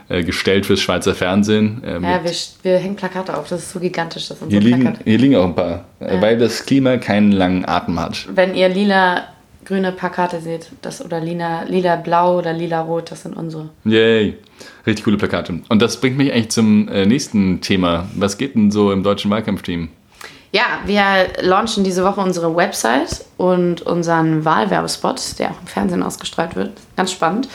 äh, 0.10 0.24
gestellt 0.24 0.66
fürs 0.66 0.82
Schweizer 0.82 1.14
Fernsehen. 1.14 1.84
Äh, 1.84 2.00
Ja, 2.02 2.24
wir, 2.24 2.32
wir 2.64 2.78
hängen 2.80 2.96
Plakate 2.96 3.38
auf. 3.38 3.50
Das 3.50 3.62
ist 3.62 3.72
so 3.72 3.80
gigantisch, 3.80 4.30
das 4.30 4.40
hier, 4.40 4.46
unsere 4.46 4.64
liegen, 4.64 4.98
hier 5.04 5.18
liegen 5.20 5.36
auch 5.36 5.46
ein 5.46 5.54
paar, 5.54 5.86
äh, 6.00 6.20
weil 6.20 6.40
das 6.40 6.66
Klima 6.66 6.98
keinen 6.98 7.34
langen 7.34 7.66
Atem 7.70 8.00
hat. 8.00 8.28
Wenn 8.34 8.56
ihr 8.56 8.70
lila 8.70 9.26
grüne 9.66 9.92
Plakate 9.92 10.42
seht, 10.42 10.68
das 10.82 11.04
oder 11.04 11.20
lila, 11.20 11.64
lila 11.64 11.96
blau 11.96 12.38
oder 12.38 12.54
lila 12.54 12.82
rot, 12.82 13.12
das 13.12 13.24
sind 13.24 13.36
unsere. 13.36 13.70
Yay. 13.86 14.38
Richtig 14.86 15.06
coole 15.06 15.18
Plakate. 15.18 15.62
Und 15.70 15.82
das 15.82 16.00
bringt 16.00 16.18
mich 16.18 16.32
eigentlich 16.32 16.50
zum 16.52 16.88
äh, 16.88 17.06
nächsten 17.06 17.62
Thema. 17.62 18.08
Was 18.16 18.38
geht 18.38 18.56
denn 18.56 18.72
so 18.72 18.92
im 18.92 19.04
deutschen 19.04 19.32
Wahlkampfteam? 19.32 19.90
Ja, 20.52 20.80
wir 20.86 21.04
launchen 21.42 21.84
diese 21.84 22.04
Woche 22.04 22.22
unsere 22.22 22.56
Website 22.56 23.26
und 23.38 23.82
unseren 23.82 24.46
Wahlwerbespot, 24.46 25.40
der 25.40 25.50
auch 25.50 25.60
im 25.60 25.68
Fernsehen 25.68 26.04
ausgestrahlt 26.04 26.56
wird. 26.56 26.74
Ganz 26.96 27.12
spannend. 27.12 27.48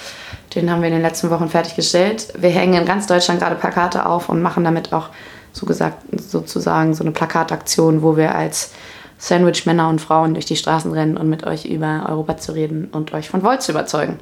Den 0.55 0.69
haben 0.69 0.81
wir 0.81 0.89
in 0.89 0.95
den 0.95 1.03
letzten 1.03 1.31
Wochen 1.31 1.49
fertiggestellt. 1.49 2.33
Wir 2.37 2.51
hängen 2.51 2.75
in 2.75 2.85
ganz 2.85 3.07
Deutschland 3.07 3.41
gerade 3.41 3.55
Plakate 3.55 4.05
auf 4.05 4.29
und 4.29 4.43
machen 4.43 4.65
damit 4.65 4.93
auch 4.93 5.11
so 5.53 5.65
gesagt, 5.65 6.03
sozusagen 6.21 6.95
so 6.95 7.05
eine 7.05 7.13
Plakataktion, 7.13 8.03
wo 8.03 8.17
wir 8.17 8.35
als 8.35 8.73
Sandwich-Männer 9.19 9.89
und 9.89 10.01
Frauen 10.01 10.35
durch 10.35 10.47
die 10.47 10.57
Straßen 10.57 10.93
rennen 10.93 11.17
und 11.17 11.29
mit 11.29 11.45
euch 11.45 11.65
über 11.65 12.07
Europa 12.09 12.39
zu 12.39 12.53
reden 12.53 12.89
und 12.93 13.13
euch 13.13 13.29
von 13.29 13.43
Volt 13.43 13.63
zu 13.63 13.73
überzeugen. 13.73 14.19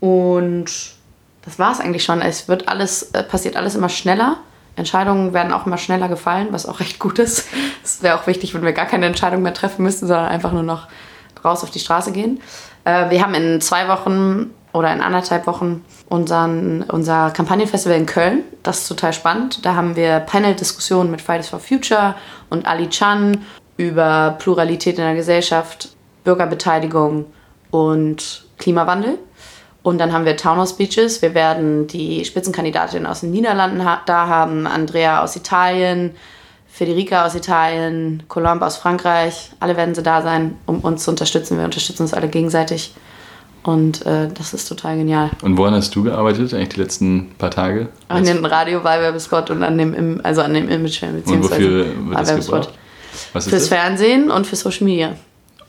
Und 0.00 0.66
das 1.44 1.58
war 1.58 1.72
es 1.72 1.80
eigentlich 1.80 2.04
schon. 2.04 2.20
Es 2.20 2.46
wird 2.48 2.68
alles, 2.68 3.10
äh, 3.14 3.22
passiert 3.22 3.56
alles 3.56 3.74
immer 3.74 3.88
schneller. 3.88 4.36
Entscheidungen 4.76 5.32
werden 5.32 5.52
auch 5.52 5.66
immer 5.66 5.78
schneller 5.78 6.08
gefallen, 6.08 6.48
was 6.50 6.66
auch 6.66 6.80
recht 6.80 6.98
gut 6.98 7.18
ist. 7.18 7.46
Es 7.84 8.02
wäre 8.02 8.18
auch 8.18 8.26
wichtig, 8.26 8.54
wenn 8.54 8.62
wir 8.62 8.72
gar 8.72 8.86
keine 8.86 9.06
Entscheidung 9.06 9.42
mehr 9.42 9.54
treffen 9.54 9.82
müssten, 9.82 10.06
sondern 10.06 10.26
einfach 10.26 10.52
nur 10.52 10.62
noch 10.62 10.88
raus 11.44 11.62
auf 11.62 11.70
die 11.70 11.78
Straße 11.78 12.12
gehen. 12.12 12.40
Äh, 12.84 13.10
wir 13.10 13.22
haben 13.22 13.34
in 13.34 13.60
zwei 13.60 13.88
Wochen 13.88 14.50
oder 14.72 14.92
in 14.92 15.00
anderthalb 15.00 15.46
Wochen 15.46 15.84
unseren, 16.08 16.82
unser 16.82 17.30
Kampagnenfestival 17.30 17.96
in 17.96 18.06
Köln. 18.06 18.42
Das 18.62 18.80
ist 18.80 18.88
total 18.88 19.12
spannend. 19.12 19.64
Da 19.64 19.74
haben 19.74 19.96
wir 19.96 20.20
Panel-Diskussionen 20.20 21.10
mit 21.10 21.22
Fridays 21.22 21.48
for 21.48 21.60
Future 21.60 22.14
und 22.50 22.66
Ali 22.66 22.88
Chan 22.88 23.44
über 23.76 24.36
Pluralität 24.38 24.98
in 24.98 25.04
der 25.04 25.14
Gesellschaft, 25.14 25.90
Bürgerbeteiligung 26.24 27.26
und 27.70 28.46
Klimawandel. 28.58 29.18
Und 29.82 29.98
dann 29.98 30.12
haben 30.12 30.24
wir 30.24 30.36
Townhouse 30.36 30.70
Speeches. 30.70 31.20
Wir 31.20 31.34
werden 31.34 31.86
die 31.86 32.24
Spitzenkandidatin 32.24 33.04
aus 33.04 33.20
den 33.20 33.32
Niederlanden 33.32 33.84
ha 33.84 34.00
da 34.06 34.26
haben, 34.28 34.66
Andrea 34.66 35.22
aus 35.22 35.36
Italien, 35.36 36.12
Federica 36.66 37.26
aus 37.26 37.34
Italien, 37.34 38.22
Colombe 38.28 38.64
aus 38.64 38.76
Frankreich. 38.76 39.50
Alle 39.60 39.76
werden 39.76 39.94
sie 39.94 40.02
da 40.02 40.22
sein, 40.22 40.56
um 40.66 40.80
uns 40.80 41.04
zu 41.04 41.10
unterstützen. 41.10 41.58
Wir 41.58 41.64
unterstützen 41.66 42.02
uns 42.02 42.14
alle 42.14 42.28
gegenseitig. 42.28 42.94
Und 43.62 44.04
äh, 44.06 44.28
das 44.32 44.54
ist 44.54 44.68
total 44.68 44.96
genial. 44.96 45.30
Und 45.42 45.56
woran 45.56 45.74
hast 45.74 45.94
du 45.94 46.02
gearbeitet, 46.02 46.52
eigentlich 46.54 46.70
die 46.70 46.80
letzten 46.80 47.34
paar 47.38 47.50
Tage? 47.50 47.88
An 48.08 48.24
dem 48.24 48.44
Radio-Wahlwerbespot 48.44 49.50
und 49.50 49.62
an 49.62 49.78
dem, 49.78 50.20
also 50.22 50.42
an 50.42 50.54
dem 50.54 50.68
Imagefilm 50.68 51.22
Und 51.26 51.44
wofür 51.44 51.86
wird 51.86 51.88
das 52.12 52.28
Wahlwerbespot. 52.28 52.60
gebraucht? 52.62 52.78
Was 53.32 53.46
ist 53.46 53.50
Fürs 53.50 53.62
das? 53.62 53.68
Fernsehen 53.68 54.30
und 54.30 54.46
für 54.46 54.56
Social 54.56 54.84
Media. 54.84 55.16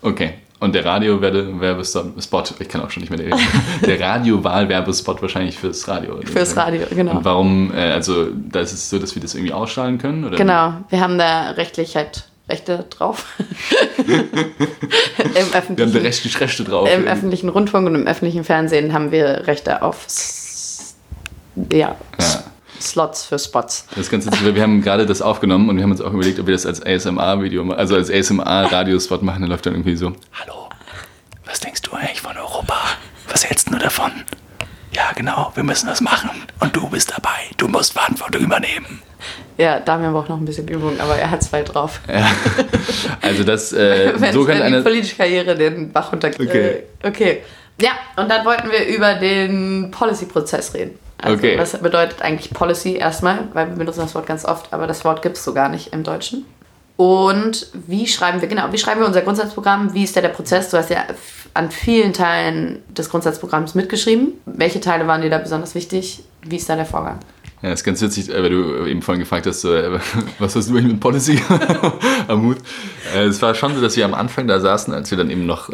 Okay. 0.02 0.34
Und 0.60 0.74
der 0.74 0.86
Radio-Werbespot, 0.86 2.54
ich 2.60 2.70
kann 2.70 2.82
auch 2.82 2.90
schon 2.90 3.02
nicht 3.02 3.10
mehr 3.10 3.20
reden, 3.20 3.38
der 3.86 4.00
Radio-Wahl-Werbespot 4.00 5.22
wahrscheinlich 5.22 5.60
fürs 5.60 5.88
Radio. 5.88 6.18
Fürs 6.24 6.56
Radio, 6.56 6.82
genau. 6.90 7.18
Und 7.18 7.25
warum, 7.25 7.74
äh, 7.74 7.92
also 7.92 8.28
da 8.34 8.62
ist 8.62 8.72
es 8.72 8.90
so, 8.90 8.98
dass 8.98 9.14
wir 9.16 9.22
das 9.22 9.36
irgendwie 9.36 9.54
ausstrahlen 9.54 9.98
können? 9.98 10.24
Oder? 10.24 10.38
Genau, 10.38 10.74
wir 10.90 11.02
haben 11.02 11.18
da 11.18 11.52
rechtlich 11.52 11.96
halt 11.98 12.30
Rechte 12.48 12.86
drauf. 12.90 13.25
Im 13.98 14.08
wir 15.78 15.86
haben 15.86 15.94
da 15.94 16.00
rechtlich 16.00 16.40
Rechte 16.40 16.64
drauf. 16.64 16.88
Im 16.92 17.06
öffentlichen 17.06 17.50
Rundfunk 17.50 17.88
und 17.88 17.96
im 17.96 18.08
öffentlichen 18.08 18.44
Fernsehen 18.44 18.94
haben 18.94 19.12
wir 19.12 19.48
Rechte 19.48 19.82
auf 19.82 20.06
ja, 21.56 21.96
ja. 22.20 22.44
Slots 22.82 23.25
für 23.25 23.39
Spots. 23.39 23.88
Das 23.96 24.10
Ganze, 24.10 24.29
wir 24.55 24.62
haben 24.62 24.82
gerade 24.82 25.05
das 25.05 25.22
aufgenommen 25.22 25.70
und 25.70 25.77
wir 25.77 25.84
haben 25.84 25.91
uns 25.91 26.01
auch 26.01 26.13
überlegt, 26.13 26.39
ob 26.39 26.48
wir 26.48 26.53
das 26.53 26.65
als 26.65 26.86
ASMR-Video, 26.86 27.72
also 27.72 27.96
als 27.96 28.10
ASMR-Radiospot 28.10 29.22
machen. 29.24 29.41
Dann 29.41 29.50
läuft 29.50 29.65
dann 29.65 29.74
irgendwie 29.74 29.96
so: 29.96 30.13
Hallo, 30.34 30.70
was 31.46 31.60
denkst 31.60 31.82
du 31.82 31.94
eigentlich 31.94 32.22
von 32.22 32.38
Europa? 32.38 32.75
Was 33.29 33.46
hältst 33.46 33.72
du 33.72 33.77
davon? 33.77 34.12
Ja, 34.96 35.12
genau, 35.13 35.51
wir 35.55 35.63
müssen 35.63 35.88
das 35.88 36.00
machen 36.00 36.29
und 36.62 36.75
du 36.75 36.89
bist 36.89 37.12
dabei. 37.12 37.38
Du 37.58 37.67
musst 37.67 37.94
Verantwortung 37.94 38.44
übernehmen. 38.44 39.01
Ja, 39.58 39.79
Damian 39.79 40.13
braucht 40.13 40.29
noch 40.29 40.38
ein 40.38 40.46
bisschen 40.46 40.67
Übung, 40.67 41.00
aber 41.00 41.15
er 41.15 41.32
hat 41.32 41.41
es 41.41 41.50
bald 41.50 41.74
drauf. 41.74 42.00
Ja. 42.08 42.29
Also 43.22 43.44
das, 43.44 43.74
äh, 43.74 44.13
wenn, 44.20 44.34
so 44.34 44.46
kann 44.46 44.55
wenn 44.55 44.63
eine... 44.63 44.77
die 44.77 44.84
politische 44.84 45.15
Karriere 45.15 45.55
den 45.55 45.91
Bach 45.91 46.12
runtergeht. 46.12 46.39
Okay. 46.39 46.84
Äh, 47.01 47.08
okay. 47.08 47.44
Ja, 47.79 47.91
und 48.15 48.29
dann 48.29 48.46
wollten 48.46 48.72
wir 48.72 48.86
über 48.88 49.15
den 49.15 49.91
Policy-Prozess 49.91 50.74
reden. 50.74 50.98
Also, 51.25 51.38
okay. 51.38 51.58
Was 51.58 51.77
bedeutet 51.77 52.22
eigentlich 52.22 52.51
Policy 52.51 52.96
erstmal? 52.96 53.48
Weil 53.53 53.70
wir 53.70 53.75
benutzen 53.77 54.01
das 54.01 54.13
Wort 54.15 54.27
ganz 54.27 54.46
oft, 54.46 54.72
aber 54.74 54.88
das 54.88 55.03
Wort 55.05 55.22
gibt 55.22 55.38
es 55.38 55.44
so 55.44 55.53
gar 55.53 55.70
nicht 55.70 55.91
im 55.94 56.03
Deutschen. 56.03 56.46
Und 56.98 57.67
wie 57.88 58.08
schreiben 58.08 58.41
wir, 58.41 58.48
genau, 58.48 58.72
wie 58.72 58.77
schreiben 58.77 59.01
wir 59.01 59.08
unser 59.08 59.22
Grundsatzprogramm? 59.22 59.94
Wie 59.94 60.03
ist 60.03 60.15
da 60.15 60.22
der 60.22 60.29
Prozess? 60.29 60.70
Du 60.70 60.77
hast 60.77 60.89
ja 60.89 61.03
an 61.53 61.72
vielen 61.72 62.13
Teilen 62.13 62.79
des 62.96 63.10
Grundsatzprogramms 63.10 63.75
mitgeschrieben. 63.75 64.34
Welche 64.46 64.79
Teile 64.79 65.08
waren 65.08 65.22
dir 65.22 65.29
da 65.29 65.39
besonders 65.39 65.75
wichtig? 65.75 66.24
Wie 66.44 66.58
ist 66.58 66.70
da 66.70 66.75
der 66.75 66.86
Vorgang? 66.86 67.20
Ja, 67.62 67.72
das 67.72 67.79
ist 67.79 67.84
ganz 67.86 68.01
witzig, 68.01 68.29
äh, 68.29 68.44
weil 68.44 68.50
du 68.50 68.86
eben 68.86 69.01
vorhin 69.01 69.22
gefragt 69.22 69.48
hast, 69.48 69.63
äh, 69.63 69.98
was 70.39 70.55
hast 70.55 70.70
du 70.70 70.74
eigentlich 70.74 70.94
mit 70.94 71.00
Policy 71.00 71.41
am 72.27 72.44
Hut? 72.44 72.58
Äh, 73.15 73.24
es 73.24 73.41
war 73.41 73.55
schon 73.55 73.74
so, 73.74 73.82
dass 73.82 73.98
wir 73.98 74.05
am 74.05 74.13
Anfang 74.13 74.48
da 74.48 74.60
saßen, 74.60 74.94
als 74.94 75.10
wir 75.10 75.17
dann 75.17 75.29
eben 75.29 75.46
noch 75.46 75.70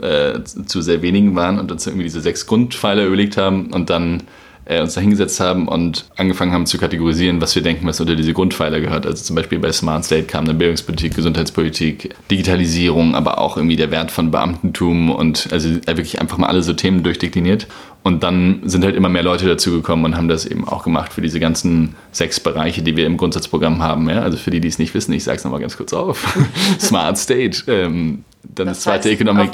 zu 0.65 0.81
sehr 0.81 1.01
wenigen 1.01 1.35
waren 1.35 1.59
und 1.59 1.71
uns 1.71 1.85
irgendwie 1.85 2.03
diese 2.03 2.21
sechs 2.21 2.47
Grundpfeiler 2.47 3.05
überlegt 3.05 3.37
haben 3.37 3.73
und 3.73 3.89
dann 3.89 4.23
äh, 4.65 4.81
uns 4.81 4.93
da 4.93 5.01
hingesetzt 5.01 5.39
haben 5.39 5.67
und 5.67 6.05
angefangen 6.17 6.51
haben 6.51 6.65
zu 6.65 6.77
kategorisieren, 6.77 7.41
was 7.41 7.55
wir 7.55 7.63
denken, 7.63 7.87
was 7.87 7.99
unter 7.99 8.15
diese 8.15 8.33
Grundpfeiler 8.33 8.79
gehört. 8.79 9.05
Also 9.05 9.23
zum 9.23 9.35
Beispiel 9.35 9.59
bei 9.59 9.71
Smart 9.71 10.05
State 10.05 10.23
kam 10.23 10.45
dann 10.45 10.57
Bildungspolitik, 10.57 11.15
Gesundheitspolitik, 11.15 12.15
Digitalisierung, 12.29 13.15
aber 13.15 13.39
auch 13.39 13.57
irgendwie 13.57 13.75
der 13.75 13.91
Wert 13.91 14.11
von 14.11 14.31
Beamtentum 14.31 15.09
und 15.09 15.51
also 15.51 15.69
wirklich 15.85 16.21
einfach 16.21 16.37
mal 16.37 16.47
alle 16.47 16.63
so 16.63 16.73
Themen 16.73 17.03
durchdekliniert. 17.03 17.67
Und 18.03 18.23
dann 18.23 18.61
sind 18.63 18.83
halt 18.83 18.95
immer 18.95 19.09
mehr 19.09 19.21
Leute 19.21 19.45
dazugekommen 19.45 20.05
und 20.05 20.17
haben 20.17 20.27
das 20.27 20.45
eben 20.45 20.67
auch 20.67 20.83
gemacht 20.83 21.13
für 21.13 21.21
diese 21.21 21.39
ganzen 21.39 21.95
sechs 22.11 22.39
Bereiche, 22.39 22.81
die 22.81 22.97
wir 22.97 23.05
im 23.05 23.17
Grundsatzprogramm 23.17 23.83
haben. 23.83 24.09
Ja? 24.09 24.21
Also 24.21 24.37
für 24.37 24.49
die, 24.49 24.59
die 24.59 24.67
es 24.67 24.79
nicht 24.79 24.93
wissen, 24.95 25.13
ich 25.13 25.23
sage 25.23 25.37
es 25.37 25.43
nochmal 25.43 25.59
ganz 25.59 25.77
kurz 25.77 25.93
auf. 25.93 26.35
Smart 26.79 27.19
State, 27.19 27.63
ähm, 27.67 28.23
dann 28.43 28.67
das, 28.67 28.77
das 28.77 28.83
zweite 28.83 29.09
heißt, 29.09 29.21
Economic. 29.21 29.51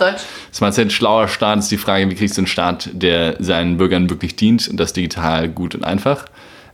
Smart 0.54 0.92
schlauer 0.92 1.28
Staat 1.28 1.60
ist 1.60 1.72
die 1.72 1.78
Frage, 1.78 2.10
wie 2.10 2.16
kriegst 2.16 2.38
du 2.38 2.42
einen 2.42 2.48
Staat, 2.48 2.90
der 2.94 3.36
seinen 3.40 3.78
Bürgern 3.78 4.10
wirklich 4.10 4.36
dient 4.36 4.68
und 4.68 4.78
das 4.78 4.94
digital 4.94 5.50
gut 5.50 5.76
und 5.76 5.84
einfach. 5.84 6.26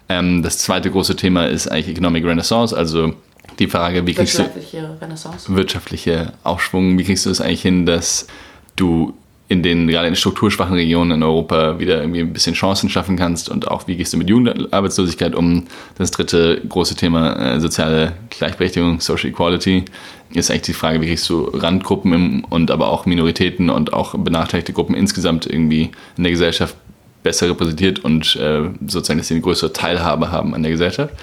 Ähm, 0.09 0.43
das 0.43 0.57
zweite 0.57 0.91
große 0.91 1.15
Thema 1.15 1.47
ist 1.47 1.67
eigentlich 1.67 1.89
Economic 1.89 2.25
Renaissance, 2.25 2.75
also 2.75 3.13
die 3.59 3.67
Frage, 3.67 4.05
wie 4.05 4.13
kriegst 4.13 4.35
du 4.35 4.43
wirtschaftliche 4.43 4.97
Renaissance, 5.01 5.55
wirtschaftliche 5.55 6.33
Aufschwung, 6.43 6.97
wie 6.97 7.03
kriegst 7.03 7.25
du 7.25 7.29
es 7.29 7.41
eigentlich 7.41 7.61
hin, 7.61 7.85
dass 7.85 8.27
du 8.75 9.13
in 9.49 9.61
den 9.61 9.87
gerade 9.87 10.07
in 10.07 10.15
strukturschwachen 10.15 10.75
Regionen 10.75 11.11
in 11.11 11.23
Europa 11.23 11.79
wieder 11.79 11.99
irgendwie 11.99 12.21
ein 12.21 12.33
bisschen 12.33 12.55
Chancen 12.55 12.89
schaffen 12.89 13.17
kannst 13.17 13.49
und 13.49 13.67
auch 13.67 13.87
wie 13.87 13.95
gehst 13.95 14.13
du 14.13 14.17
mit 14.17 14.29
Jugendarbeitslosigkeit 14.29 15.35
um. 15.35 15.65
Das 15.97 16.11
dritte 16.11 16.61
große 16.67 16.95
Thema 16.95 17.35
äh, 17.35 17.59
soziale 17.59 18.13
Gleichberechtigung, 18.29 18.99
Social 19.01 19.29
Equality, 19.29 19.85
ist 20.33 20.49
eigentlich 20.49 20.63
die 20.63 20.73
Frage, 20.73 21.01
wie 21.01 21.07
kriegst 21.07 21.29
du 21.29 21.43
Randgruppen 21.43 22.13
im, 22.13 22.43
und 22.45 22.71
aber 22.71 22.87
auch 22.87 23.05
Minoritäten 23.05 23.69
und 23.69 23.93
auch 23.93 24.15
benachteiligte 24.17 24.73
Gruppen 24.73 24.95
insgesamt 24.95 25.45
irgendwie 25.45 25.91
in 26.17 26.23
der 26.23 26.31
Gesellschaft 26.31 26.75
besser 27.21 27.49
repräsentiert 27.49 27.99
und 27.99 28.35
äh, 28.35 28.61
sozusagen, 28.87 29.19
dass 29.19 29.27
sie 29.27 29.35
eine 29.35 29.41
größere 29.41 29.73
Teilhabe 29.73 30.31
haben 30.31 30.53
an 30.55 30.63
der 30.63 30.71
Gesellschaft. 30.71 31.13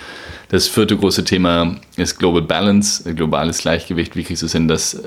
Das 0.50 0.66
vierte 0.66 0.96
große 0.96 1.22
Thema 1.22 1.76
ist 1.96 2.18
Global 2.18 2.42
Balance, 2.42 3.14
globales 3.14 3.58
Gleichgewicht. 3.58 4.16
Wie 4.16 4.24
kriegst 4.24 4.42
du 4.42 4.46
es 4.46 4.52
hin, 4.52 4.66
dass 4.66 5.00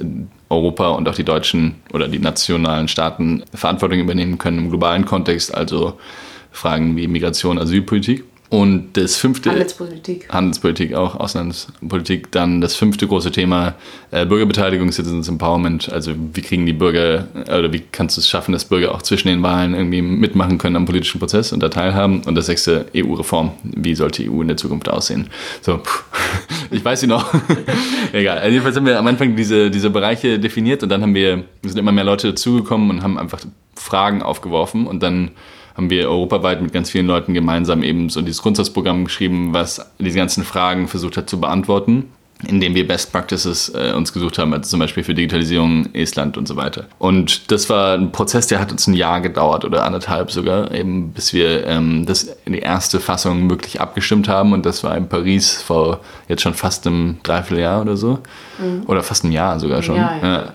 Europa 0.48 0.92
und 0.92 1.10
auch 1.10 1.16
die 1.16 1.26
deutschen 1.26 1.76
oder 1.92 2.08
die 2.08 2.20
nationalen 2.20 2.88
Staaten 2.88 3.44
Verantwortung 3.54 4.00
übernehmen 4.00 4.38
können 4.38 4.60
im 4.60 4.70
globalen 4.70 5.04
Kontext, 5.04 5.54
also 5.54 6.00
Fragen 6.54 6.96
wie 6.96 7.10
Migration, 7.10 7.60
Asylpolitik. 7.60 8.24
Und 8.54 8.94
das 8.94 9.16
fünfte. 9.16 9.50
Handelspolitik. 9.50 10.30
Handelspolitik 10.32 10.94
auch, 10.94 11.16
Auslandspolitik. 11.16 12.32
Dann 12.32 12.62
das 12.62 12.76
fünfte 12.76 13.08
große 13.08 13.32
Thema 13.32 13.74
äh, 14.12 14.28
Bürgerbeteiligung, 14.28 14.92
Citizens 14.92 15.28
Empowerment. 15.28 15.92
Also, 15.92 16.14
wie 16.34 16.42
kriegen 16.44 16.68
die 16.68 16.74
Bürger 16.74 17.28
äh, 17.48 17.58
oder 17.58 17.74
wie 17.74 17.80
kannst 17.80 18.16
du 18.16 18.22
es 18.22 18.30
schaffen, 18.30 18.52
dass 18.52 18.66
Bürger 18.66 18.94
auch 18.94 19.02
zwischen 19.02 19.30
den 19.30 19.42
Wahlen 19.42 19.74
irgendwie 19.74 20.04
mitmachen 20.04 20.60
können 20.60 20.76
am 20.76 20.86
politischen 20.86 21.18
Prozess 21.18 21.52
und 21.52 21.64
da 21.64 21.70
teilhaben? 21.70 22.22
Und 22.28 22.36
das 22.36 22.46
sechste 22.46 22.86
EU-Reform. 22.96 23.54
Wie 23.64 23.96
sollte 23.96 24.22
EU 24.22 24.44
in 24.44 24.50
der 24.50 24.58
Zukunft 24.58 24.88
aussehen? 24.88 25.32
So, 25.62 25.80
pff, 25.80 26.04
ich 26.70 26.86
weiß 26.86 27.00
sie 27.00 27.08
noch. 27.08 27.34
Egal. 28.14 28.38
Also 28.38 28.52
jedenfalls 28.52 28.76
haben 28.76 28.86
wir 28.86 29.00
am 29.00 29.08
Anfang 29.08 29.36
diese, 29.36 29.72
diese 29.72 29.90
Bereiche 29.90 30.38
definiert 30.38 30.84
und 30.84 30.90
dann 30.90 31.02
haben 31.02 31.16
wir, 31.16 31.44
sind 31.64 31.80
immer 31.80 31.92
mehr 31.92 32.04
Leute 32.04 32.28
dazugekommen 32.28 32.92
und 32.92 33.02
haben 33.02 33.18
einfach 33.18 33.40
Fragen 33.74 34.22
aufgeworfen 34.22 34.86
und 34.86 35.02
dann 35.02 35.32
haben 35.76 35.90
wir 35.90 36.10
europaweit 36.10 36.62
mit 36.62 36.74
ganz 36.74 36.90
vielen 36.90 37.08
Leuten 37.08 37.34
gemeinsam 37.34 37.84
eben 37.84 38.10
so 38.10 38.22
dieses 38.22 38.42
Grundsatzprogramm 38.42 39.06
geschrieben, 39.06 39.54
was 39.54 39.92
diese 40.00 40.18
ganzen 40.18 40.44
Fragen 40.44 40.88
versucht 40.88 41.18
hat 41.18 41.30
zu 41.30 41.40
beantworten 41.40 42.10
indem 42.48 42.76
wir 42.76 42.88
Best 42.88 43.12
Practices 43.12 43.70
äh, 43.70 43.94
uns 43.94 44.14
gesucht 44.14 44.38
haben, 44.38 44.54
also 44.54 44.70
zum 44.70 44.80
Beispiel 44.80 45.04
für 45.04 45.14
Digitalisierung, 45.14 45.94
Estland 45.94 46.38
und 46.38 46.48
so 46.48 46.56
weiter. 46.56 46.86
Und 47.00 47.52
das 47.52 47.70
war 47.70 47.96
ein 47.98 48.12
Prozess, 48.12 48.48
der 48.48 48.60
hat 48.60 48.72
uns 48.72 48.88
ein 48.88 48.94
Jahr 48.94 49.22
gedauert 49.22 49.66
oder 49.66 49.84
anderthalb 49.84 50.32
sogar, 50.32 50.72
eben 50.74 51.12
bis 51.12 51.34
wir 51.34 51.66
ähm, 51.66 52.06
das 52.06 52.24
in 52.46 52.54
die 52.54 52.60
erste 52.60 53.00
Fassung 53.00 53.50
wirklich 53.50 53.82
abgestimmt 53.82 54.28
haben. 54.28 54.54
Und 54.54 54.66
das 54.66 54.84
war 54.84 54.96
in 54.98 55.08
Paris 55.08 55.62
vor 55.62 56.02
jetzt 56.28 56.42
schon 56.42 56.54
fast 56.54 56.86
einem 56.86 57.18
Dreivierteljahr 57.24 57.82
oder 57.82 57.98
so. 57.98 58.20
Mhm. 58.60 58.84
Oder 58.88 59.04
fast 59.04 59.24
ein 59.24 59.32
Jahr 59.32 59.60
sogar 59.60 59.82
schon. 59.82 59.96
Ja, 59.96 60.18
ja. 60.22 60.28
Ja. 60.28 60.54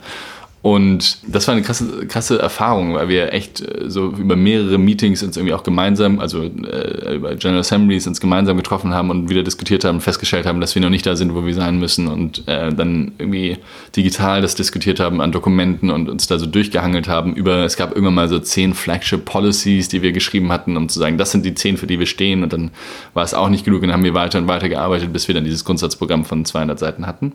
Und 0.61 1.19
das 1.33 1.47
war 1.47 1.55
eine 1.55 1.63
krasse, 1.63 2.07
krasse 2.09 2.41
Erfahrung, 2.41 2.95
weil 2.95 3.09
wir 3.09 3.33
echt 3.33 3.61
äh, 3.61 3.89
so 3.89 4.09
über 4.09 4.35
mehrere 4.35 4.77
Meetings 4.77 5.23
uns 5.23 5.37
irgendwie 5.37 5.55
auch 5.55 5.63
gemeinsam, 5.63 6.19
also 6.19 6.43
äh, 6.43 7.15
über 7.15 7.37
General 7.37 7.61
Assemblies 7.61 8.09
uns 8.09 8.21
gemeinsam 8.21 8.57
getroffen 8.57 8.93
haben 8.93 9.11
und 9.11 9.31
wieder 9.31 9.45
diskutiert 9.45 9.85
haben, 9.85 10.01
festgestellt 10.01 10.47
haben, 10.47 10.61
dass 10.61 10.75
wir 10.75 10.83
noch 10.83 10.91
nicht 10.91 11.07
da 11.07 11.15
sind, 11.15 11.35
wo 11.35 11.47
wir 11.47 11.55
sein 11.55 11.79
müssen 11.79 12.09
und 12.09 12.49
äh, 12.49 12.75
dann 12.75 13.13
irgendwie 13.19 13.59
digital 13.95 14.43
das 14.43 14.57
diskutiert 14.57 14.99
haben 14.99 15.21
an 15.21 15.31
Dokumenten 15.31 15.91
und 15.91 16.09
uns 16.09 16.27
da 16.27 16.41
so 16.41 16.47
durchgehangelt 16.47 17.07
haben 17.07 17.35
über, 17.35 17.65
es 17.65 17.77
gab 17.77 17.91
irgendwann 17.93 18.15
mal 18.15 18.29
so 18.29 18.41
zehn 18.41 18.75
Flagship 18.75 19.25
Policies, 19.25 19.89
die 19.89 20.03
wir 20.03 20.11
geschrieben 20.11 20.51
hatten, 20.51 20.77
um 20.77 20.89
zu 20.89 20.99
sagen, 20.99 21.19
das 21.19 21.31
sind 21.31 21.45
die 21.45 21.55
zehn, 21.55 21.77
für 21.77 21.87
die 21.87 22.01
wir 22.01 22.07
stehen 22.07 22.43
und 22.43 22.53
dann 22.53 22.73
war 23.15 23.23
es 23.23 23.33
auch 23.33 23.49
nicht 23.49 23.65
genug 23.65 23.83
und 23.83 23.89
dann 23.89 23.95
haben 23.95 24.05
wir 24.05 24.15
weiter 24.15 24.39
und 24.39 24.49
weiter 24.49 24.69
gearbeitet, 24.69 25.13
bis 25.13 25.29
wir 25.29 25.37
dann 25.37 25.45
dieses 25.45 25.65
Grundsatzprogramm 25.65 26.25
von 26.25 26.45
200 26.45 26.81
Seiten 26.81 27.07
hatten. 27.07 27.33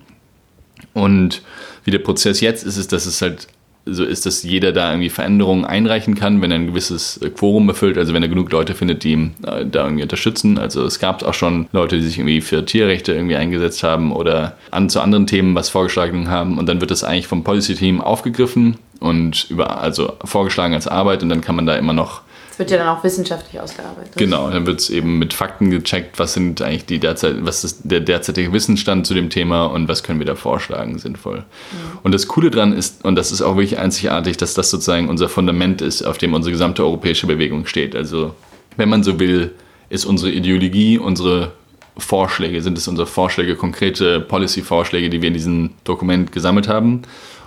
Und 0.93 1.41
wie 1.83 1.91
der 1.91 1.99
Prozess 1.99 2.41
jetzt 2.41 2.63
ist, 2.63 2.77
ist, 2.77 2.91
dass 2.91 3.05
es 3.05 3.21
halt 3.21 3.47
so 3.85 4.05
ist, 4.05 4.25
dass 4.25 4.43
jeder 4.43 4.71
da 4.71 4.91
irgendwie 4.91 5.09
Veränderungen 5.09 5.65
einreichen 5.65 6.15
kann, 6.15 6.41
wenn 6.41 6.51
er 6.51 6.59
ein 6.59 6.67
gewisses 6.67 7.17
äh, 7.17 7.29
Quorum 7.29 7.67
erfüllt, 7.67 7.97
also 7.97 8.13
wenn 8.13 8.23
er 8.23 8.29
genug 8.29 8.51
Leute 8.51 8.75
findet, 8.75 9.03
die 9.03 9.11
ihn 9.11 9.33
äh, 9.45 9.65
da 9.65 9.83
irgendwie 9.83 10.03
unterstützen. 10.03 10.57
Also 10.57 10.85
es 10.85 10.99
gab 10.99 11.23
auch 11.23 11.33
schon 11.33 11.67
Leute, 11.73 11.97
die 11.97 12.03
sich 12.03 12.17
irgendwie 12.17 12.41
für 12.41 12.65
Tierrechte 12.65 13.13
irgendwie 13.13 13.35
eingesetzt 13.35 13.83
haben 13.83 14.13
oder 14.13 14.55
an 14.71 14.89
zu 14.89 15.01
anderen 15.01 15.27
Themen 15.27 15.53
was 15.55 15.69
vorgeschlagen 15.69 16.29
haben 16.29 16.57
und 16.57 16.67
dann 16.69 16.79
wird 16.79 16.91
das 16.91 17.03
eigentlich 17.03 17.27
vom 17.27 17.43
Policy-Team 17.43 17.99
aufgegriffen 17.99 18.77
und 18.99 19.47
über, 19.49 19.81
also 19.81 20.13
vorgeschlagen 20.23 20.73
als 20.73 20.87
Arbeit 20.87 21.21
und 21.21 21.29
dann 21.29 21.41
kann 21.41 21.55
man 21.55 21.65
da 21.65 21.75
immer 21.75 21.93
noch 21.93 22.21
es 22.53 22.59
wird 22.59 22.69
ja 22.69 22.77
dann 22.77 22.87
auch 22.87 23.03
wissenschaftlich 23.03 23.59
ausgearbeitet. 23.59 24.15
Genau, 24.15 24.47
dann 24.51 24.67
wird 24.67 24.79
es 24.79 24.91
eben 24.91 25.17
mit 25.17 25.33
Fakten 25.33 25.71
gecheckt, 25.71 26.19
was 26.19 26.35
sind 26.35 26.61
eigentlich 26.61 26.85
die 26.85 26.99
derzeit, 26.99 27.37
was 27.39 27.63
ist 27.63 27.79
der 27.83 27.99
derzeitige 27.99 28.53
Wissensstand 28.53 29.07
zu 29.07 29.15
dem 29.15 29.31
Thema 29.31 29.65
und 29.65 29.87
was 29.87 30.03
können 30.03 30.19
wir 30.19 30.27
da 30.27 30.35
vorschlagen, 30.35 30.99
sinnvoll. 30.99 31.37
Mhm. 31.39 31.97
Und 32.03 32.13
das 32.13 32.27
Coole 32.27 32.51
dran 32.51 32.71
ist, 32.71 33.03
und 33.05 33.15
das 33.15 33.31
ist 33.31 33.41
auch 33.41 33.55
wirklich 33.55 33.79
einzigartig, 33.79 34.37
dass 34.37 34.53
das 34.53 34.69
sozusagen 34.69 35.09
unser 35.09 35.29
Fundament 35.29 35.81
ist, 35.81 36.03
auf 36.03 36.19
dem 36.19 36.35
unsere 36.35 36.51
gesamte 36.51 36.83
europäische 36.83 37.25
Bewegung 37.25 37.65
steht. 37.65 37.95
Also, 37.95 38.35
wenn 38.77 38.87
man 38.87 39.01
so 39.01 39.19
will, 39.19 39.49
ist 39.89 40.05
unsere 40.05 40.31
Ideologie, 40.31 40.99
unsere 40.99 41.53
Vorschläge, 41.97 42.61
sind 42.61 42.77
es 42.77 42.87
unsere 42.87 43.07
Vorschläge, 43.07 43.55
konkrete 43.55 44.19
Policy-Vorschläge, 44.19 45.09
die 45.09 45.23
wir 45.23 45.29
in 45.29 45.33
diesem 45.33 45.71
Dokument 45.85 46.31
gesammelt 46.31 46.67
haben. 46.67 47.01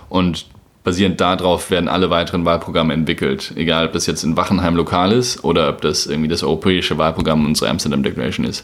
Und 0.09 0.47
basierend 0.87 1.19
darauf 1.19 1.69
werden 1.69 1.89
alle 1.89 2.09
weiteren 2.09 2.45
Wahlprogramme 2.45 2.93
entwickelt. 2.93 3.51
Egal, 3.57 3.87
ob 3.87 3.91
das 3.91 4.05
jetzt 4.05 4.23
in 4.23 4.37
Wachenheim 4.37 4.73
lokal 4.73 5.11
ist 5.11 5.43
oder 5.43 5.67
ob 5.67 5.81
das 5.81 6.05
irgendwie 6.05 6.29
das 6.29 6.43
europäische 6.43 6.97
Wahlprogramm 6.97 7.45
unserer 7.45 7.71
Amsterdam 7.71 8.03
Declaration 8.03 8.45
ist. 8.45 8.63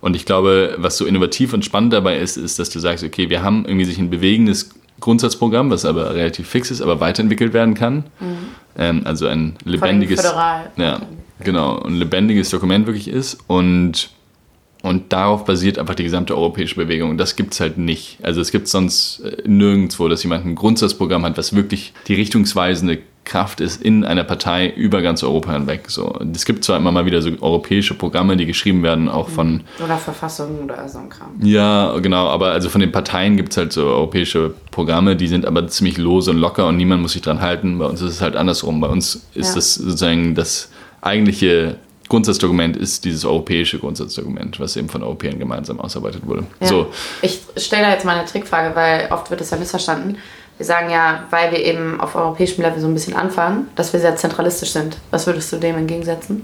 Und 0.00 0.16
ich 0.16 0.26
glaube, 0.26 0.74
was 0.78 0.98
so 0.98 1.06
innovativ 1.06 1.52
und 1.52 1.64
spannend 1.64 1.92
dabei 1.92 2.18
ist, 2.18 2.36
ist, 2.36 2.58
dass 2.58 2.70
du 2.70 2.80
sagst, 2.80 3.04
okay, 3.04 3.30
wir 3.30 3.44
haben 3.44 3.64
irgendwie 3.64 3.84
sich 3.84 3.96
ein 3.98 4.10
bewegendes 4.10 4.70
Grundsatzprogramm, 4.98 5.70
was 5.70 5.84
aber 5.84 6.12
relativ 6.16 6.48
fix 6.48 6.72
ist, 6.72 6.80
aber 6.80 6.98
weiterentwickelt 6.98 7.52
werden 7.52 7.74
kann. 7.74 8.06
Ähm, 8.76 9.02
also 9.04 9.28
ein 9.28 9.54
lebendiges, 9.64 10.20
ja, 10.76 11.00
genau, 11.44 11.80
ein 11.80 11.94
lebendiges 11.94 12.50
Dokument 12.50 12.86
wirklich 12.86 13.06
ist 13.06 13.38
und 13.46 14.10
und 14.82 15.12
darauf 15.12 15.44
basiert 15.44 15.78
einfach 15.78 15.94
die 15.94 16.04
gesamte 16.04 16.36
europäische 16.36 16.74
Bewegung. 16.76 17.10
Und 17.10 17.18
das 17.18 17.36
gibt 17.36 17.54
es 17.54 17.60
halt 17.60 17.78
nicht. 17.78 18.18
Also 18.22 18.40
es 18.40 18.50
gibt 18.50 18.66
sonst 18.68 19.20
äh, 19.20 19.42
nirgendwo, 19.48 20.08
dass 20.08 20.22
jemand 20.24 20.44
ein 20.44 20.54
Grundsatzprogramm 20.56 21.24
hat, 21.24 21.38
was 21.38 21.54
wirklich 21.54 21.92
die 22.08 22.14
richtungsweisende 22.14 22.98
Kraft 23.24 23.60
ist 23.60 23.80
in 23.80 24.04
einer 24.04 24.24
Partei 24.24 24.68
über 24.68 25.00
ganz 25.00 25.22
Europa 25.22 25.52
hinweg. 25.52 25.84
So, 25.88 26.18
es 26.34 26.44
gibt 26.44 26.64
zwar 26.64 26.76
immer 26.78 26.90
mal 26.90 27.06
wieder 27.06 27.22
so 27.22 27.30
europäische 27.40 27.94
Programme, 27.94 28.36
die 28.36 28.46
geschrieben 28.46 28.82
werden, 28.82 29.08
auch 29.08 29.28
von 29.28 29.60
Oder 29.82 29.96
Verfassungen 29.96 30.64
oder 30.64 30.88
so 30.88 30.98
ein 30.98 31.08
Kram. 31.08 31.28
ja, 31.40 31.96
genau, 32.00 32.26
aber 32.26 32.50
also 32.50 32.68
von 32.68 32.80
den 32.80 32.90
Parteien 32.90 33.36
gibt 33.36 33.52
es 33.52 33.56
halt 33.58 33.72
so 33.72 33.84
europäische 33.86 34.52
Programme, 34.72 35.14
die 35.14 35.28
sind 35.28 35.46
aber 35.46 35.68
ziemlich 35.68 35.98
lose 35.98 36.32
und 36.32 36.38
locker 36.38 36.66
und 36.66 36.76
niemand 36.76 37.00
muss 37.00 37.12
sich 37.12 37.22
dran 37.22 37.40
halten. 37.40 37.78
Bei 37.78 37.86
uns 37.86 38.00
ist 38.02 38.14
es 38.14 38.20
halt 38.20 38.34
andersrum. 38.34 38.80
Bei 38.80 38.88
uns 38.88 39.24
ist 39.34 39.50
Ja. 39.50 39.54
das 39.54 39.76
sozusagen 39.76 40.34
das 40.34 40.70
eigentliche 41.00 41.76
Grundsatzdokument 42.12 42.76
ist 42.76 43.04
dieses 43.04 43.24
europäische 43.24 43.78
Grundsatzdokument, 43.78 44.60
was 44.60 44.76
eben 44.76 44.88
von 44.88 45.02
Europäern 45.02 45.38
gemeinsam 45.38 45.80
ausarbeitet 45.80 46.26
wurde. 46.26 46.44
Ja. 46.60 46.66
So, 46.66 46.86
Ich 47.22 47.40
stelle 47.56 47.84
da 47.84 47.90
jetzt 47.90 48.04
mal 48.04 48.16
eine 48.16 48.26
Trickfrage, 48.26 48.76
weil 48.76 49.08
oft 49.10 49.30
wird 49.30 49.40
es 49.40 49.50
ja 49.50 49.56
missverstanden. 49.56 50.18
Wir 50.58 50.66
sagen 50.66 50.90
ja, 50.90 51.24
weil 51.30 51.50
wir 51.50 51.64
eben 51.64 52.00
auf 52.00 52.14
europäischem 52.14 52.62
Level 52.62 52.80
so 52.80 52.86
ein 52.86 52.94
bisschen 52.94 53.14
anfangen, 53.14 53.68
dass 53.74 53.92
wir 53.92 54.00
sehr 54.00 54.14
zentralistisch 54.16 54.70
sind. 54.70 54.98
Was 55.10 55.26
würdest 55.26 55.52
du 55.52 55.56
dem 55.56 55.76
entgegensetzen? 55.76 56.42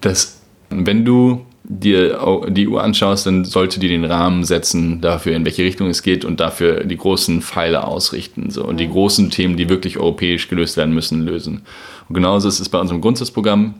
dass 0.00 0.40
wenn 0.70 1.04
du 1.04 1.44
dir 1.64 2.18
die 2.48 2.68
EU 2.68 2.78
anschaust, 2.78 3.26
dann 3.26 3.44
sollte 3.44 3.78
die 3.78 3.88
den 3.88 4.04
Rahmen 4.04 4.44
setzen 4.44 5.00
dafür, 5.02 5.36
in 5.36 5.44
welche 5.44 5.64
Richtung 5.64 5.88
es 5.88 6.02
geht 6.02 6.24
und 6.24 6.40
dafür 6.40 6.84
die 6.84 6.96
großen 6.96 7.42
Pfeile 7.42 7.84
ausrichten. 7.84 8.50
So. 8.50 8.64
Und 8.64 8.78
die 8.78 8.88
großen 8.88 9.30
Themen, 9.30 9.56
die 9.56 9.68
wirklich 9.68 9.98
europäisch 9.98 10.48
gelöst 10.48 10.76
werden 10.78 10.94
müssen, 10.94 11.26
lösen. 11.26 11.62
Und 12.08 12.14
genauso 12.14 12.48
ist 12.48 12.60
es 12.60 12.70
bei 12.70 12.78
unserem 12.78 13.02
Grundsatzprogramm. 13.02 13.74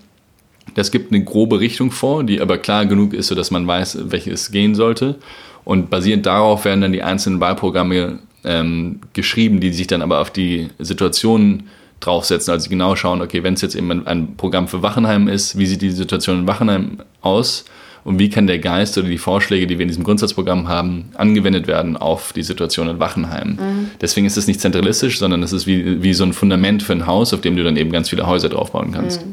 Das 0.79 0.93
gibt 0.93 1.13
eine 1.13 1.25
grobe 1.25 1.59
Richtung 1.59 1.91
vor, 1.91 2.23
die 2.23 2.41
aber 2.41 2.57
klar 2.57 2.87
genug 2.87 3.13
ist, 3.13 3.27
sodass 3.27 3.51
man 3.51 3.67
weiß, 3.67 3.99
welche 4.11 4.31
es 4.31 4.53
gehen 4.53 4.77
sollte. 4.77 5.17
Und 5.65 5.91
basierend 5.91 6.25
darauf 6.25 6.65
werden 6.65 6.83
dann 6.83 6.93
die 6.93 7.03
einzelnen 7.03 7.41
Wahlprogramme 7.41 8.21
ähm, 8.45 9.01
geschrieben, 9.13 9.59
die 9.59 9.73
sich 9.73 9.89
dann 9.89 10.03
aber 10.03 10.21
auf 10.21 10.31
die 10.31 10.69
Situationen 10.79 11.65
draufsetzen. 11.99 12.53
Also 12.53 12.71
genau 12.71 12.95
schauen, 12.95 13.23
okay, 13.23 13.43
wenn 13.43 13.55
es 13.55 13.61
jetzt 13.61 13.75
eben 13.75 14.07
ein, 14.07 14.37
Programm 14.37 14.69
für 14.69 14.81
Wachenheim 14.81 15.27
ist, 15.27 15.59
wie 15.59 15.67
sieht 15.67 15.83
die 15.83 15.91
Situation 15.91 16.39
in 16.39 16.47
Wachenheim 16.47 16.99
aus? 17.23 17.65
Und 18.05 18.21
wie 18.21 18.31
kann 18.31 18.47
der 18.47 18.61
Geist 18.61 18.97
oder 18.99 19.09
die 19.09 19.19
Vorschläge, 19.19 19.67
die 19.67 19.79
wir 19.79 19.83
in 19.83 19.89
diesem 19.89 20.05
Grundsatzprogramm 20.05 20.69
haben, 20.69 21.07
angewendet 21.15 21.67
werden 21.67 21.97
auf 21.97 22.33
die 22.33 22.45
Situation 22.45 22.89
in 22.89 23.01
Wachenheim? 23.01 23.59
Deswegen 24.01 24.29
ist 24.29 24.37
es 24.37 24.47
nicht 24.47 24.61
zentralistisch, 24.61 25.19
sondern 25.19 25.43
es 25.43 25.53
ist 25.53 25.67
wie, 25.67 26.05
wie 26.05 26.15
so 26.15 26.23
ein 26.23 26.33
Fundament 26.33 26.85
für 26.85 26.93
ein 26.93 27.09
Haus, 27.09 27.35
auf 27.35 27.41
dem 27.41 27.57
du 27.57 27.65
dann 27.65 27.77
eben 27.77 27.91
ganz 27.91 28.11
viele 28.11 28.29
Häuser 28.29 28.49
draufbauen 28.49 28.93
kannst. 28.93 29.25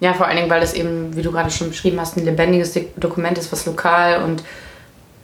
Ja, 0.00 0.14
vor 0.14 0.26
allen 0.26 0.36
Dingen, 0.36 0.50
weil 0.50 0.62
es 0.62 0.74
eben, 0.74 1.16
wie 1.16 1.22
du 1.22 1.32
gerade 1.32 1.50
schon 1.50 1.70
beschrieben 1.70 2.00
hast, 2.00 2.16
ein 2.16 2.24
lebendiges 2.24 2.78
Dokument 2.96 3.36
ist, 3.36 3.50
was 3.50 3.66
lokal 3.66 4.22
und 4.22 4.42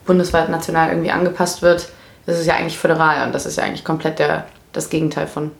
bundesweit 0.05 0.49
national 0.49 0.89
irgendwie 0.89 1.11
angepasst 1.11 1.61
wird. 1.61 1.89
Das 2.25 2.39
ist 2.39 2.45
ja 2.45 2.55
eigentlich 2.55 2.77
föderal 2.77 3.25
und 3.25 3.33
das 3.33 3.45
ist 3.45 3.57
ja 3.57 3.63
eigentlich 3.63 3.83
komplett 3.83 4.19
der, 4.19 4.45
das 4.73 4.89
Gegenteil 4.89 5.27
von. 5.27 5.51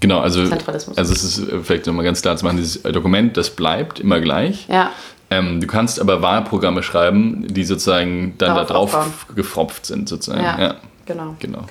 Genau, 0.00 0.20
also, 0.20 0.46
Zentralismus. 0.46 0.96
also 0.98 1.12
es 1.12 1.22
ist 1.24 1.48
äh, 1.50 1.60
vielleicht 1.62 1.86
nochmal 1.86 2.04
ganz 2.04 2.20
klar 2.22 2.36
zu 2.36 2.44
machen, 2.44 2.56
dieses 2.56 2.82
Dokument, 2.82 3.36
das 3.36 3.50
bleibt 3.50 4.00
immer 4.00 4.20
gleich. 4.20 4.66
Ja, 4.68 4.90
Ähm, 5.30 5.60
du 5.60 5.66
kannst 5.66 6.00
aber 6.00 6.20
Wahlprogramme 6.20 6.82
schreiben, 6.82 7.46
die 7.48 7.64
sozusagen 7.64 8.34
dann 8.38 8.54
da 8.56 8.64
Darauf 8.64 8.90
drauf 8.90 9.06
aufbauen. 9.06 9.36
gefropft 9.36 9.86
sind, 9.86 10.08
sozusagen. 10.08 10.42
ja, 10.44 10.60
Ja, 10.60 10.74
genau. 11.06 11.36
genau. 11.38 11.62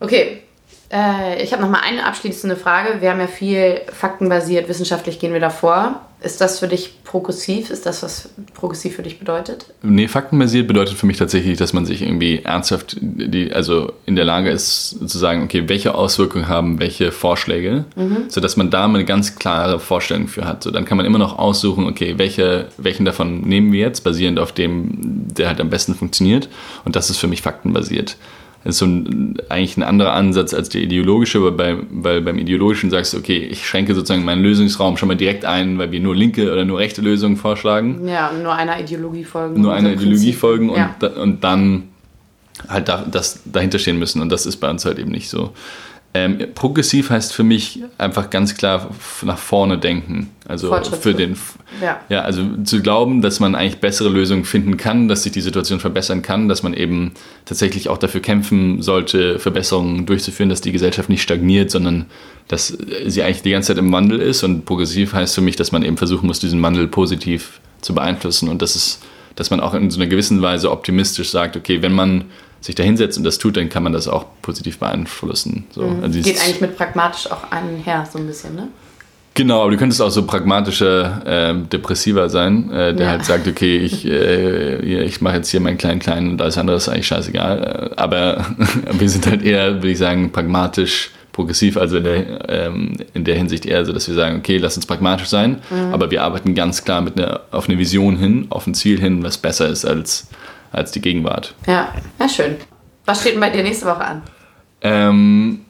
Okay, 0.00 0.42
äh, 0.90 1.42
ich 1.42 1.52
habe 1.52 1.62
noch 1.62 1.70
mal 1.70 1.80
eine 1.80 2.06
abschließende 2.06 2.56
Frage. 2.56 3.00
Wir 3.00 3.10
haben 3.10 3.20
ja 3.20 3.26
viel 3.26 3.80
faktenbasiert, 3.92 4.68
wissenschaftlich 4.68 5.18
gehen 5.18 5.32
wir 5.32 5.40
davor. 5.40 6.00
Ist 6.20 6.40
das 6.40 6.58
für 6.58 6.66
dich 6.66 7.04
progressiv? 7.04 7.70
Ist 7.70 7.86
das, 7.86 8.02
was 8.02 8.30
progressiv 8.54 8.96
für 8.96 9.02
dich 9.02 9.20
bedeutet? 9.20 9.66
Nee, 9.82 10.08
faktenbasiert 10.08 10.66
bedeutet 10.66 10.96
für 10.96 11.06
mich 11.06 11.16
tatsächlich, 11.16 11.58
dass 11.58 11.72
man 11.72 11.86
sich 11.86 12.02
irgendwie 12.02 12.40
ernsthaft, 12.42 12.96
die, 13.00 13.52
also 13.52 13.92
in 14.04 14.16
der 14.16 14.24
Lage 14.24 14.50
ist 14.50 14.96
zu 15.08 15.18
sagen, 15.18 15.44
okay, 15.44 15.68
welche 15.68 15.94
Auswirkungen 15.94 16.48
haben 16.48 16.80
welche 16.80 17.12
Vorschläge, 17.12 17.84
sodass 18.26 18.56
man 18.56 18.68
da 18.70 18.88
mal 18.88 18.98
eine 18.98 19.04
ganz 19.04 19.36
klare 19.36 19.78
Vorstellung 19.78 20.26
für 20.26 20.44
hat. 20.44 20.64
So, 20.64 20.72
dann 20.72 20.84
kann 20.86 20.96
man 20.96 21.06
immer 21.06 21.18
noch 21.18 21.38
aussuchen, 21.38 21.86
okay, 21.86 22.14
welche, 22.16 22.66
welchen 22.78 23.04
davon 23.04 23.42
nehmen 23.42 23.70
wir 23.70 23.80
jetzt, 23.80 24.02
basierend 24.02 24.40
auf 24.40 24.50
dem, 24.50 25.28
der 25.34 25.46
halt 25.46 25.60
am 25.60 25.70
besten 25.70 25.94
funktioniert. 25.94 26.48
Und 26.84 26.96
das 26.96 27.10
ist 27.10 27.18
für 27.18 27.28
mich 27.28 27.42
faktenbasiert. 27.42 28.16
Das 28.68 28.74
ist 28.74 28.80
so 28.80 28.84
ein, 28.84 29.38
eigentlich 29.48 29.78
ein 29.78 29.82
anderer 29.82 30.12
Ansatz 30.12 30.52
als 30.52 30.68
der 30.68 30.82
ideologische, 30.82 31.42
weil, 31.42 31.52
bei, 31.52 31.76
weil 31.90 32.20
beim 32.20 32.36
ideologischen 32.36 32.90
sagst 32.90 33.14
du, 33.14 33.16
okay, 33.16 33.38
ich 33.38 33.66
schränke 33.66 33.94
sozusagen 33.94 34.26
meinen 34.26 34.42
Lösungsraum 34.42 34.98
schon 34.98 35.08
mal 35.08 35.14
direkt 35.14 35.46
ein, 35.46 35.78
weil 35.78 35.90
wir 35.90 36.00
nur 36.00 36.14
linke 36.14 36.52
oder 36.52 36.66
nur 36.66 36.78
rechte 36.78 37.00
Lösungen 37.00 37.38
vorschlagen 37.38 38.06
Ja, 38.06 38.30
nur 38.30 38.54
einer 38.54 38.78
Ideologie 38.78 39.24
folgen. 39.24 39.62
nur 39.62 39.72
einer 39.72 39.92
Ideologie 39.94 40.16
Prinzip. 40.26 40.34
folgen 40.38 40.68
und, 40.68 40.76
Ja. 40.76 40.94
da, 40.98 41.06
und 41.06 41.42
dann 41.42 41.84
halt 42.68 42.90
da, 42.90 43.06
das 43.10 43.40
dahinter 43.46 43.78
stehen 43.78 43.98
müssen. 43.98 44.20
Und 44.20 44.28
das 44.30 44.44
ist 44.44 44.58
bei 44.58 44.68
uns 44.68 44.84
halt 44.84 44.98
eben 44.98 45.12
nicht 45.12 45.30
so. 45.30 45.52
Ähm, 46.18 46.38
progressiv 46.54 47.10
heißt 47.10 47.32
für 47.32 47.44
mich 47.44 47.80
einfach 47.96 48.30
ganz 48.30 48.56
klar 48.56 48.90
nach 49.22 49.38
vorne 49.38 49.78
denken. 49.78 50.30
Also 50.48 50.74
für 51.00 51.14
den, 51.14 51.36
Ja. 51.80 52.00
ja, 52.08 52.22
also 52.22 52.42
zu 52.64 52.80
glauben, 52.80 53.22
dass 53.22 53.38
man 53.38 53.54
eigentlich 53.54 53.78
bessere 53.78 54.08
Lösungen 54.08 54.44
finden 54.44 54.76
kann, 54.76 55.06
dass 55.06 55.22
sich 55.22 55.32
die 55.32 55.40
Situation 55.40 55.78
verbessern 55.78 56.22
kann, 56.22 56.48
dass 56.48 56.62
man 56.62 56.74
eben 56.74 57.12
tatsächlich 57.44 57.88
auch 57.88 57.98
dafür 57.98 58.20
kämpfen 58.20 58.82
sollte, 58.82 59.38
Verbesserungen 59.38 60.06
durchzuführen, 60.06 60.48
dass 60.48 60.60
die 60.60 60.72
Gesellschaft 60.72 61.08
nicht 61.08 61.22
stagniert, 61.22 61.70
sondern 61.70 62.06
dass 62.48 62.76
sie 63.06 63.22
eigentlich 63.22 63.42
die 63.42 63.50
ganze 63.50 63.68
Zeit 63.68 63.78
im 63.78 63.92
Wandel 63.92 64.20
ist. 64.20 64.42
Und 64.42 64.64
progressiv 64.64 65.12
heißt 65.12 65.34
für 65.34 65.42
mich, 65.42 65.56
dass 65.56 65.70
man 65.70 65.82
eben 65.82 65.98
versuchen 65.98 66.26
muss, 66.26 66.40
diesen 66.40 66.62
Wandel 66.62 66.88
positiv 66.88 67.60
zu 67.80 67.94
beeinflussen 67.94 68.48
und 68.48 68.60
das 68.60 68.74
ist, 68.74 69.02
dass 69.36 69.50
man 69.50 69.60
auch 69.60 69.74
in 69.74 69.88
so 69.90 70.00
einer 70.00 70.08
gewissen 70.08 70.42
Weise 70.42 70.72
optimistisch 70.72 71.30
sagt, 71.30 71.56
okay, 71.56 71.80
wenn 71.80 71.92
man 71.92 72.24
sich 72.60 72.74
da 72.74 72.82
hinsetzt 72.82 73.18
und 73.18 73.24
das 73.24 73.38
tut, 73.38 73.56
dann 73.56 73.68
kann 73.68 73.82
man 73.82 73.92
das 73.92 74.08
auch 74.08 74.26
positiv 74.42 74.78
beeinflussen. 74.78 75.66
So, 75.70 75.82
also 76.02 76.20
Geht 76.20 76.40
eigentlich 76.40 76.60
mit 76.60 76.76
pragmatisch 76.76 77.30
auch 77.30 77.50
einher, 77.50 78.06
so 78.10 78.18
ein 78.18 78.26
bisschen, 78.26 78.54
ne? 78.56 78.68
Genau, 79.34 79.62
aber 79.62 79.70
du 79.70 79.76
könntest 79.76 80.02
auch 80.02 80.10
so 80.10 80.24
pragmatischer 80.26 81.50
äh, 81.50 81.54
Depressiver 81.54 82.28
sein, 82.28 82.72
äh, 82.72 82.92
der 82.92 83.06
Ja. 83.06 83.12
halt 83.12 83.24
sagt, 83.24 83.46
okay, 83.46 83.76
ich, 83.78 84.04
äh, 84.10 85.04
ich 85.04 85.20
mache 85.20 85.36
jetzt 85.36 85.48
hier 85.48 85.60
meinen 85.60 85.78
kleinen 85.78 86.00
kleinen 86.00 86.30
und 86.32 86.42
alles 86.42 86.58
andere 86.58 86.76
ist 86.76 86.88
eigentlich 86.88 87.06
scheißegal. 87.06 87.92
Äh, 87.92 88.00
aber 88.00 88.44
wir 88.98 89.08
sind 89.08 89.28
halt 89.28 89.42
eher, 89.42 89.74
würde 89.74 89.90
ich 89.90 89.98
sagen, 89.98 90.32
pragmatisch 90.32 91.12
progressiv, 91.30 91.76
also 91.76 91.98
in 91.98 92.04
der, 92.04 92.48
ähm, 92.50 92.96
in 93.14 93.22
der 93.22 93.36
Hinsicht 93.36 93.64
eher 93.64 93.84
so, 93.84 93.92
dass 93.92 94.08
wir 94.08 94.16
sagen, 94.16 94.38
okay, 94.38 94.56
lass 94.58 94.74
uns 94.74 94.86
pragmatisch 94.86 95.28
sein, 95.28 95.58
aber 95.92 96.10
wir 96.10 96.24
arbeiten 96.24 96.56
ganz 96.56 96.84
klar 96.84 97.00
mit 97.00 97.16
einer, 97.16 97.42
auf 97.52 97.68
eine 97.68 97.78
Vision 97.78 98.16
hin, 98.16 98.48
auf 98.50 98.66
ein 98.66 98.74
Ziel 98.74 98.98
hin, 98.98 99.22
was 99.22 99.38
besser 99.38 99.68
ist 99.68 99.84
als, 99.84 100.26
als 100.72 100.92
die 100.92 101.00
Gegenwart. 101.00 101.54
Ja, 101.66 101.92
ja, 102.18 102.28
schön. 102.28 102.56
Was 103.04 103.20
steht 103.20 103.34
denn 103.34 103.40
bei 103.40 103.50
dir 103.50 103.62
nächste 103.62 103.86
Woche 103.86 104.04
an? 104.04 104.22
Ähm, 104.82 105.60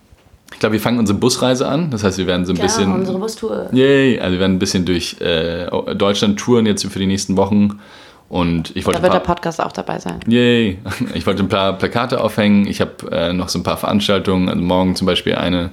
ich 0.52 0.58
glaube, 0.58 0.72
wir 0.74 0.80
fangen 0.80 0.98
unsere 0.98 1.18
Busreise 1.18 1.68
an, 1.68 1.90
das 1.90 2.02
heißt, 2.04 2.18
wir 2.18 2.26
werden 2.26 2.44
so 2.44 2.52
ein 2.52 2.58
bisschen... 2.58 2.92
unsere 2.92 3.18
Bustour. 3.18 3.68
Yay! 3.72 4.18
Also 4.18 4.32
wir 4.32 4.40
werden 4.40 4.56
ein 4.56 4.58
bisschen 4.58 4.84
durch 4.84 5.20
äh, 5.20 5.66
Deutschland 5.94 6.38
touren 6.38 6.66
jetzt 6.66 6.84
für 6.84 6.98
die 6.98 7.06
nächsten 7.06 7.36
Wochen. 7.36 7.80
Und 8.28 8.76
ich 8.76 8.84
wollte 8.84 8.98
Da 8.98 9.04
wird 9.04 9.14
der 9.14 9.20
Podcast 9.20 9.60
auch 9.60 9.72
dabei 9.72 9.98
sein. 9.98 10.20
Yay! 10.26 10.78
Ich 11.14 11.26
wollte 11.26 11.42
ein 11.42 11.48
paar 11.48 11.74
Plakate 11.74 12.20
aufhängen. 12.20 12.66
Ich 12.66 12.80
habe 12.80 12.92
äh, 13.10 13.32
noch 13.32 13.48
so 13.48 13.58
ein 13.58 13.62
paar 13.62 13.78
Veranstaltungen. 13.78 14.48
Also 14.48 14.60
morgen 14.60 14.96
zum 14.96 15.06
Beispiel 15.06 15.34
eine 15.34 15.70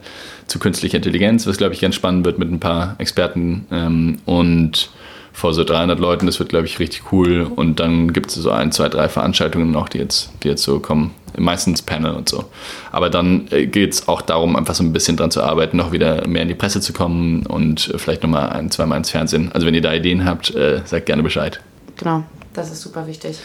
zu 0.48 0.60
künstlicher 0.60 0.98
Intelligenz, 0.98 1.48
was 1.48 1.58
glaube 1.58 1.74
ich 1.74 1.82
ganz 1.82 1.96
spannend 1.96 2.26
wird 2.26 2.40
mit 2.40 2.52
ein 2.52 2.60
paar 2.60 2.96
Experten. 2.98 3.66
Ähm, 3.72 4.20
und 4.26 4.90
vor 5.36 5.54
so 5.54 5.65
300 5.65 6.00
Leuten, 6.00 6.26
das 6.26 6.39
wird 6.39 6.50
glaube 6.50 6.65
ich 6.65 6.80
richtig 6.80 7.12
cool. 7.12 7.43
Und 7.56 7.80
dann 7.80 8.13
gibt 8.13 8.30
es 8.30 8.36
so 8.36 8.50
ein, 8.52 8.71
zwei, 8.71 8.88
drei 8.88 9.10
Veranstaltungen 9.10 9.69
noch, 9.69 9.89
die 9.89 9.98
jetzt, 9.98 10.32
die 10.43 10.48
jetzt 10.48 10.63
so 10.63 10.80
kommen. 10.80 11.12
Meistens 11.38 11.82
Panel 11.82 12.13
und 12.13 12.30
so. 12.30 12.45
Aber 12.93 13.10
dann 13.10 13.50
äh, 13.52 13.65
geht 13.65 13.91
es 13.91 14.08
auch 14.08 14.21
darum, 14.21 14.56
einfach 14.56 14.74
so 14.74 14.84
ein 14.84 14.93
bisschen 14.93 15.17
dran 15.17 15.32
zu 15.32 15.43
arbeiten, 15.43 15.76
noch 15.76 15.91
wieder 15.91 16.26
mehr 16.26 16.43
in 16.43 16.48
die 16.48 16.56
Presse 16.56 16.80
zu 16.80 16.93
kommen 16.93 17.45
und 17.45 17.93
äh, 17.93 17.98
vielleicht 17.98 18.24
nochmal 18.24 18.50
ein, 18.52 18.71
zweimal 18.71 18.98
ins 18.98 19.10
Fernsehen. 19.10 19.52
Also 19.52 19.67
wenn 19.67 19.76
ihr 19.76 19.82
da 19.82 19.93
Ideen 19.93 20.24
habt, 20.24 20.56
äh, 20.56 20.80
sagt 20.86 21.08
gerne 21.08 21.24
Bescheid. 21.24 21.60
Genau, 21.98 22.24
das 22.54 22.71
ist 22.71 22.82
super 22.82 23.06
wichtig. 23.06 23.38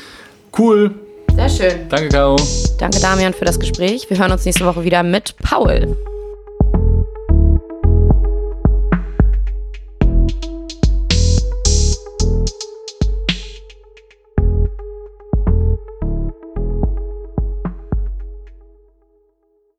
Cool! 0.57 0.95
Sehr 1.35 1.49
schön. 1.49 1.89
Danke, 1.89 2.09
Caro! 2.11 2.37
Danke, 2.79 3.01
Damian, 3.01 3.35
für 3.35 3.45
das 3.45 3.59
Gespräch. 3.59 4.09
Wir 4.09 4.19
hören 4.19 4.31
uns 4.31 4.45
nächste 4.45 4.65
Woche 4.65 4.85
wieder 4.85 5.03
mit 5.03 5.35
Paul. 5.39 5.97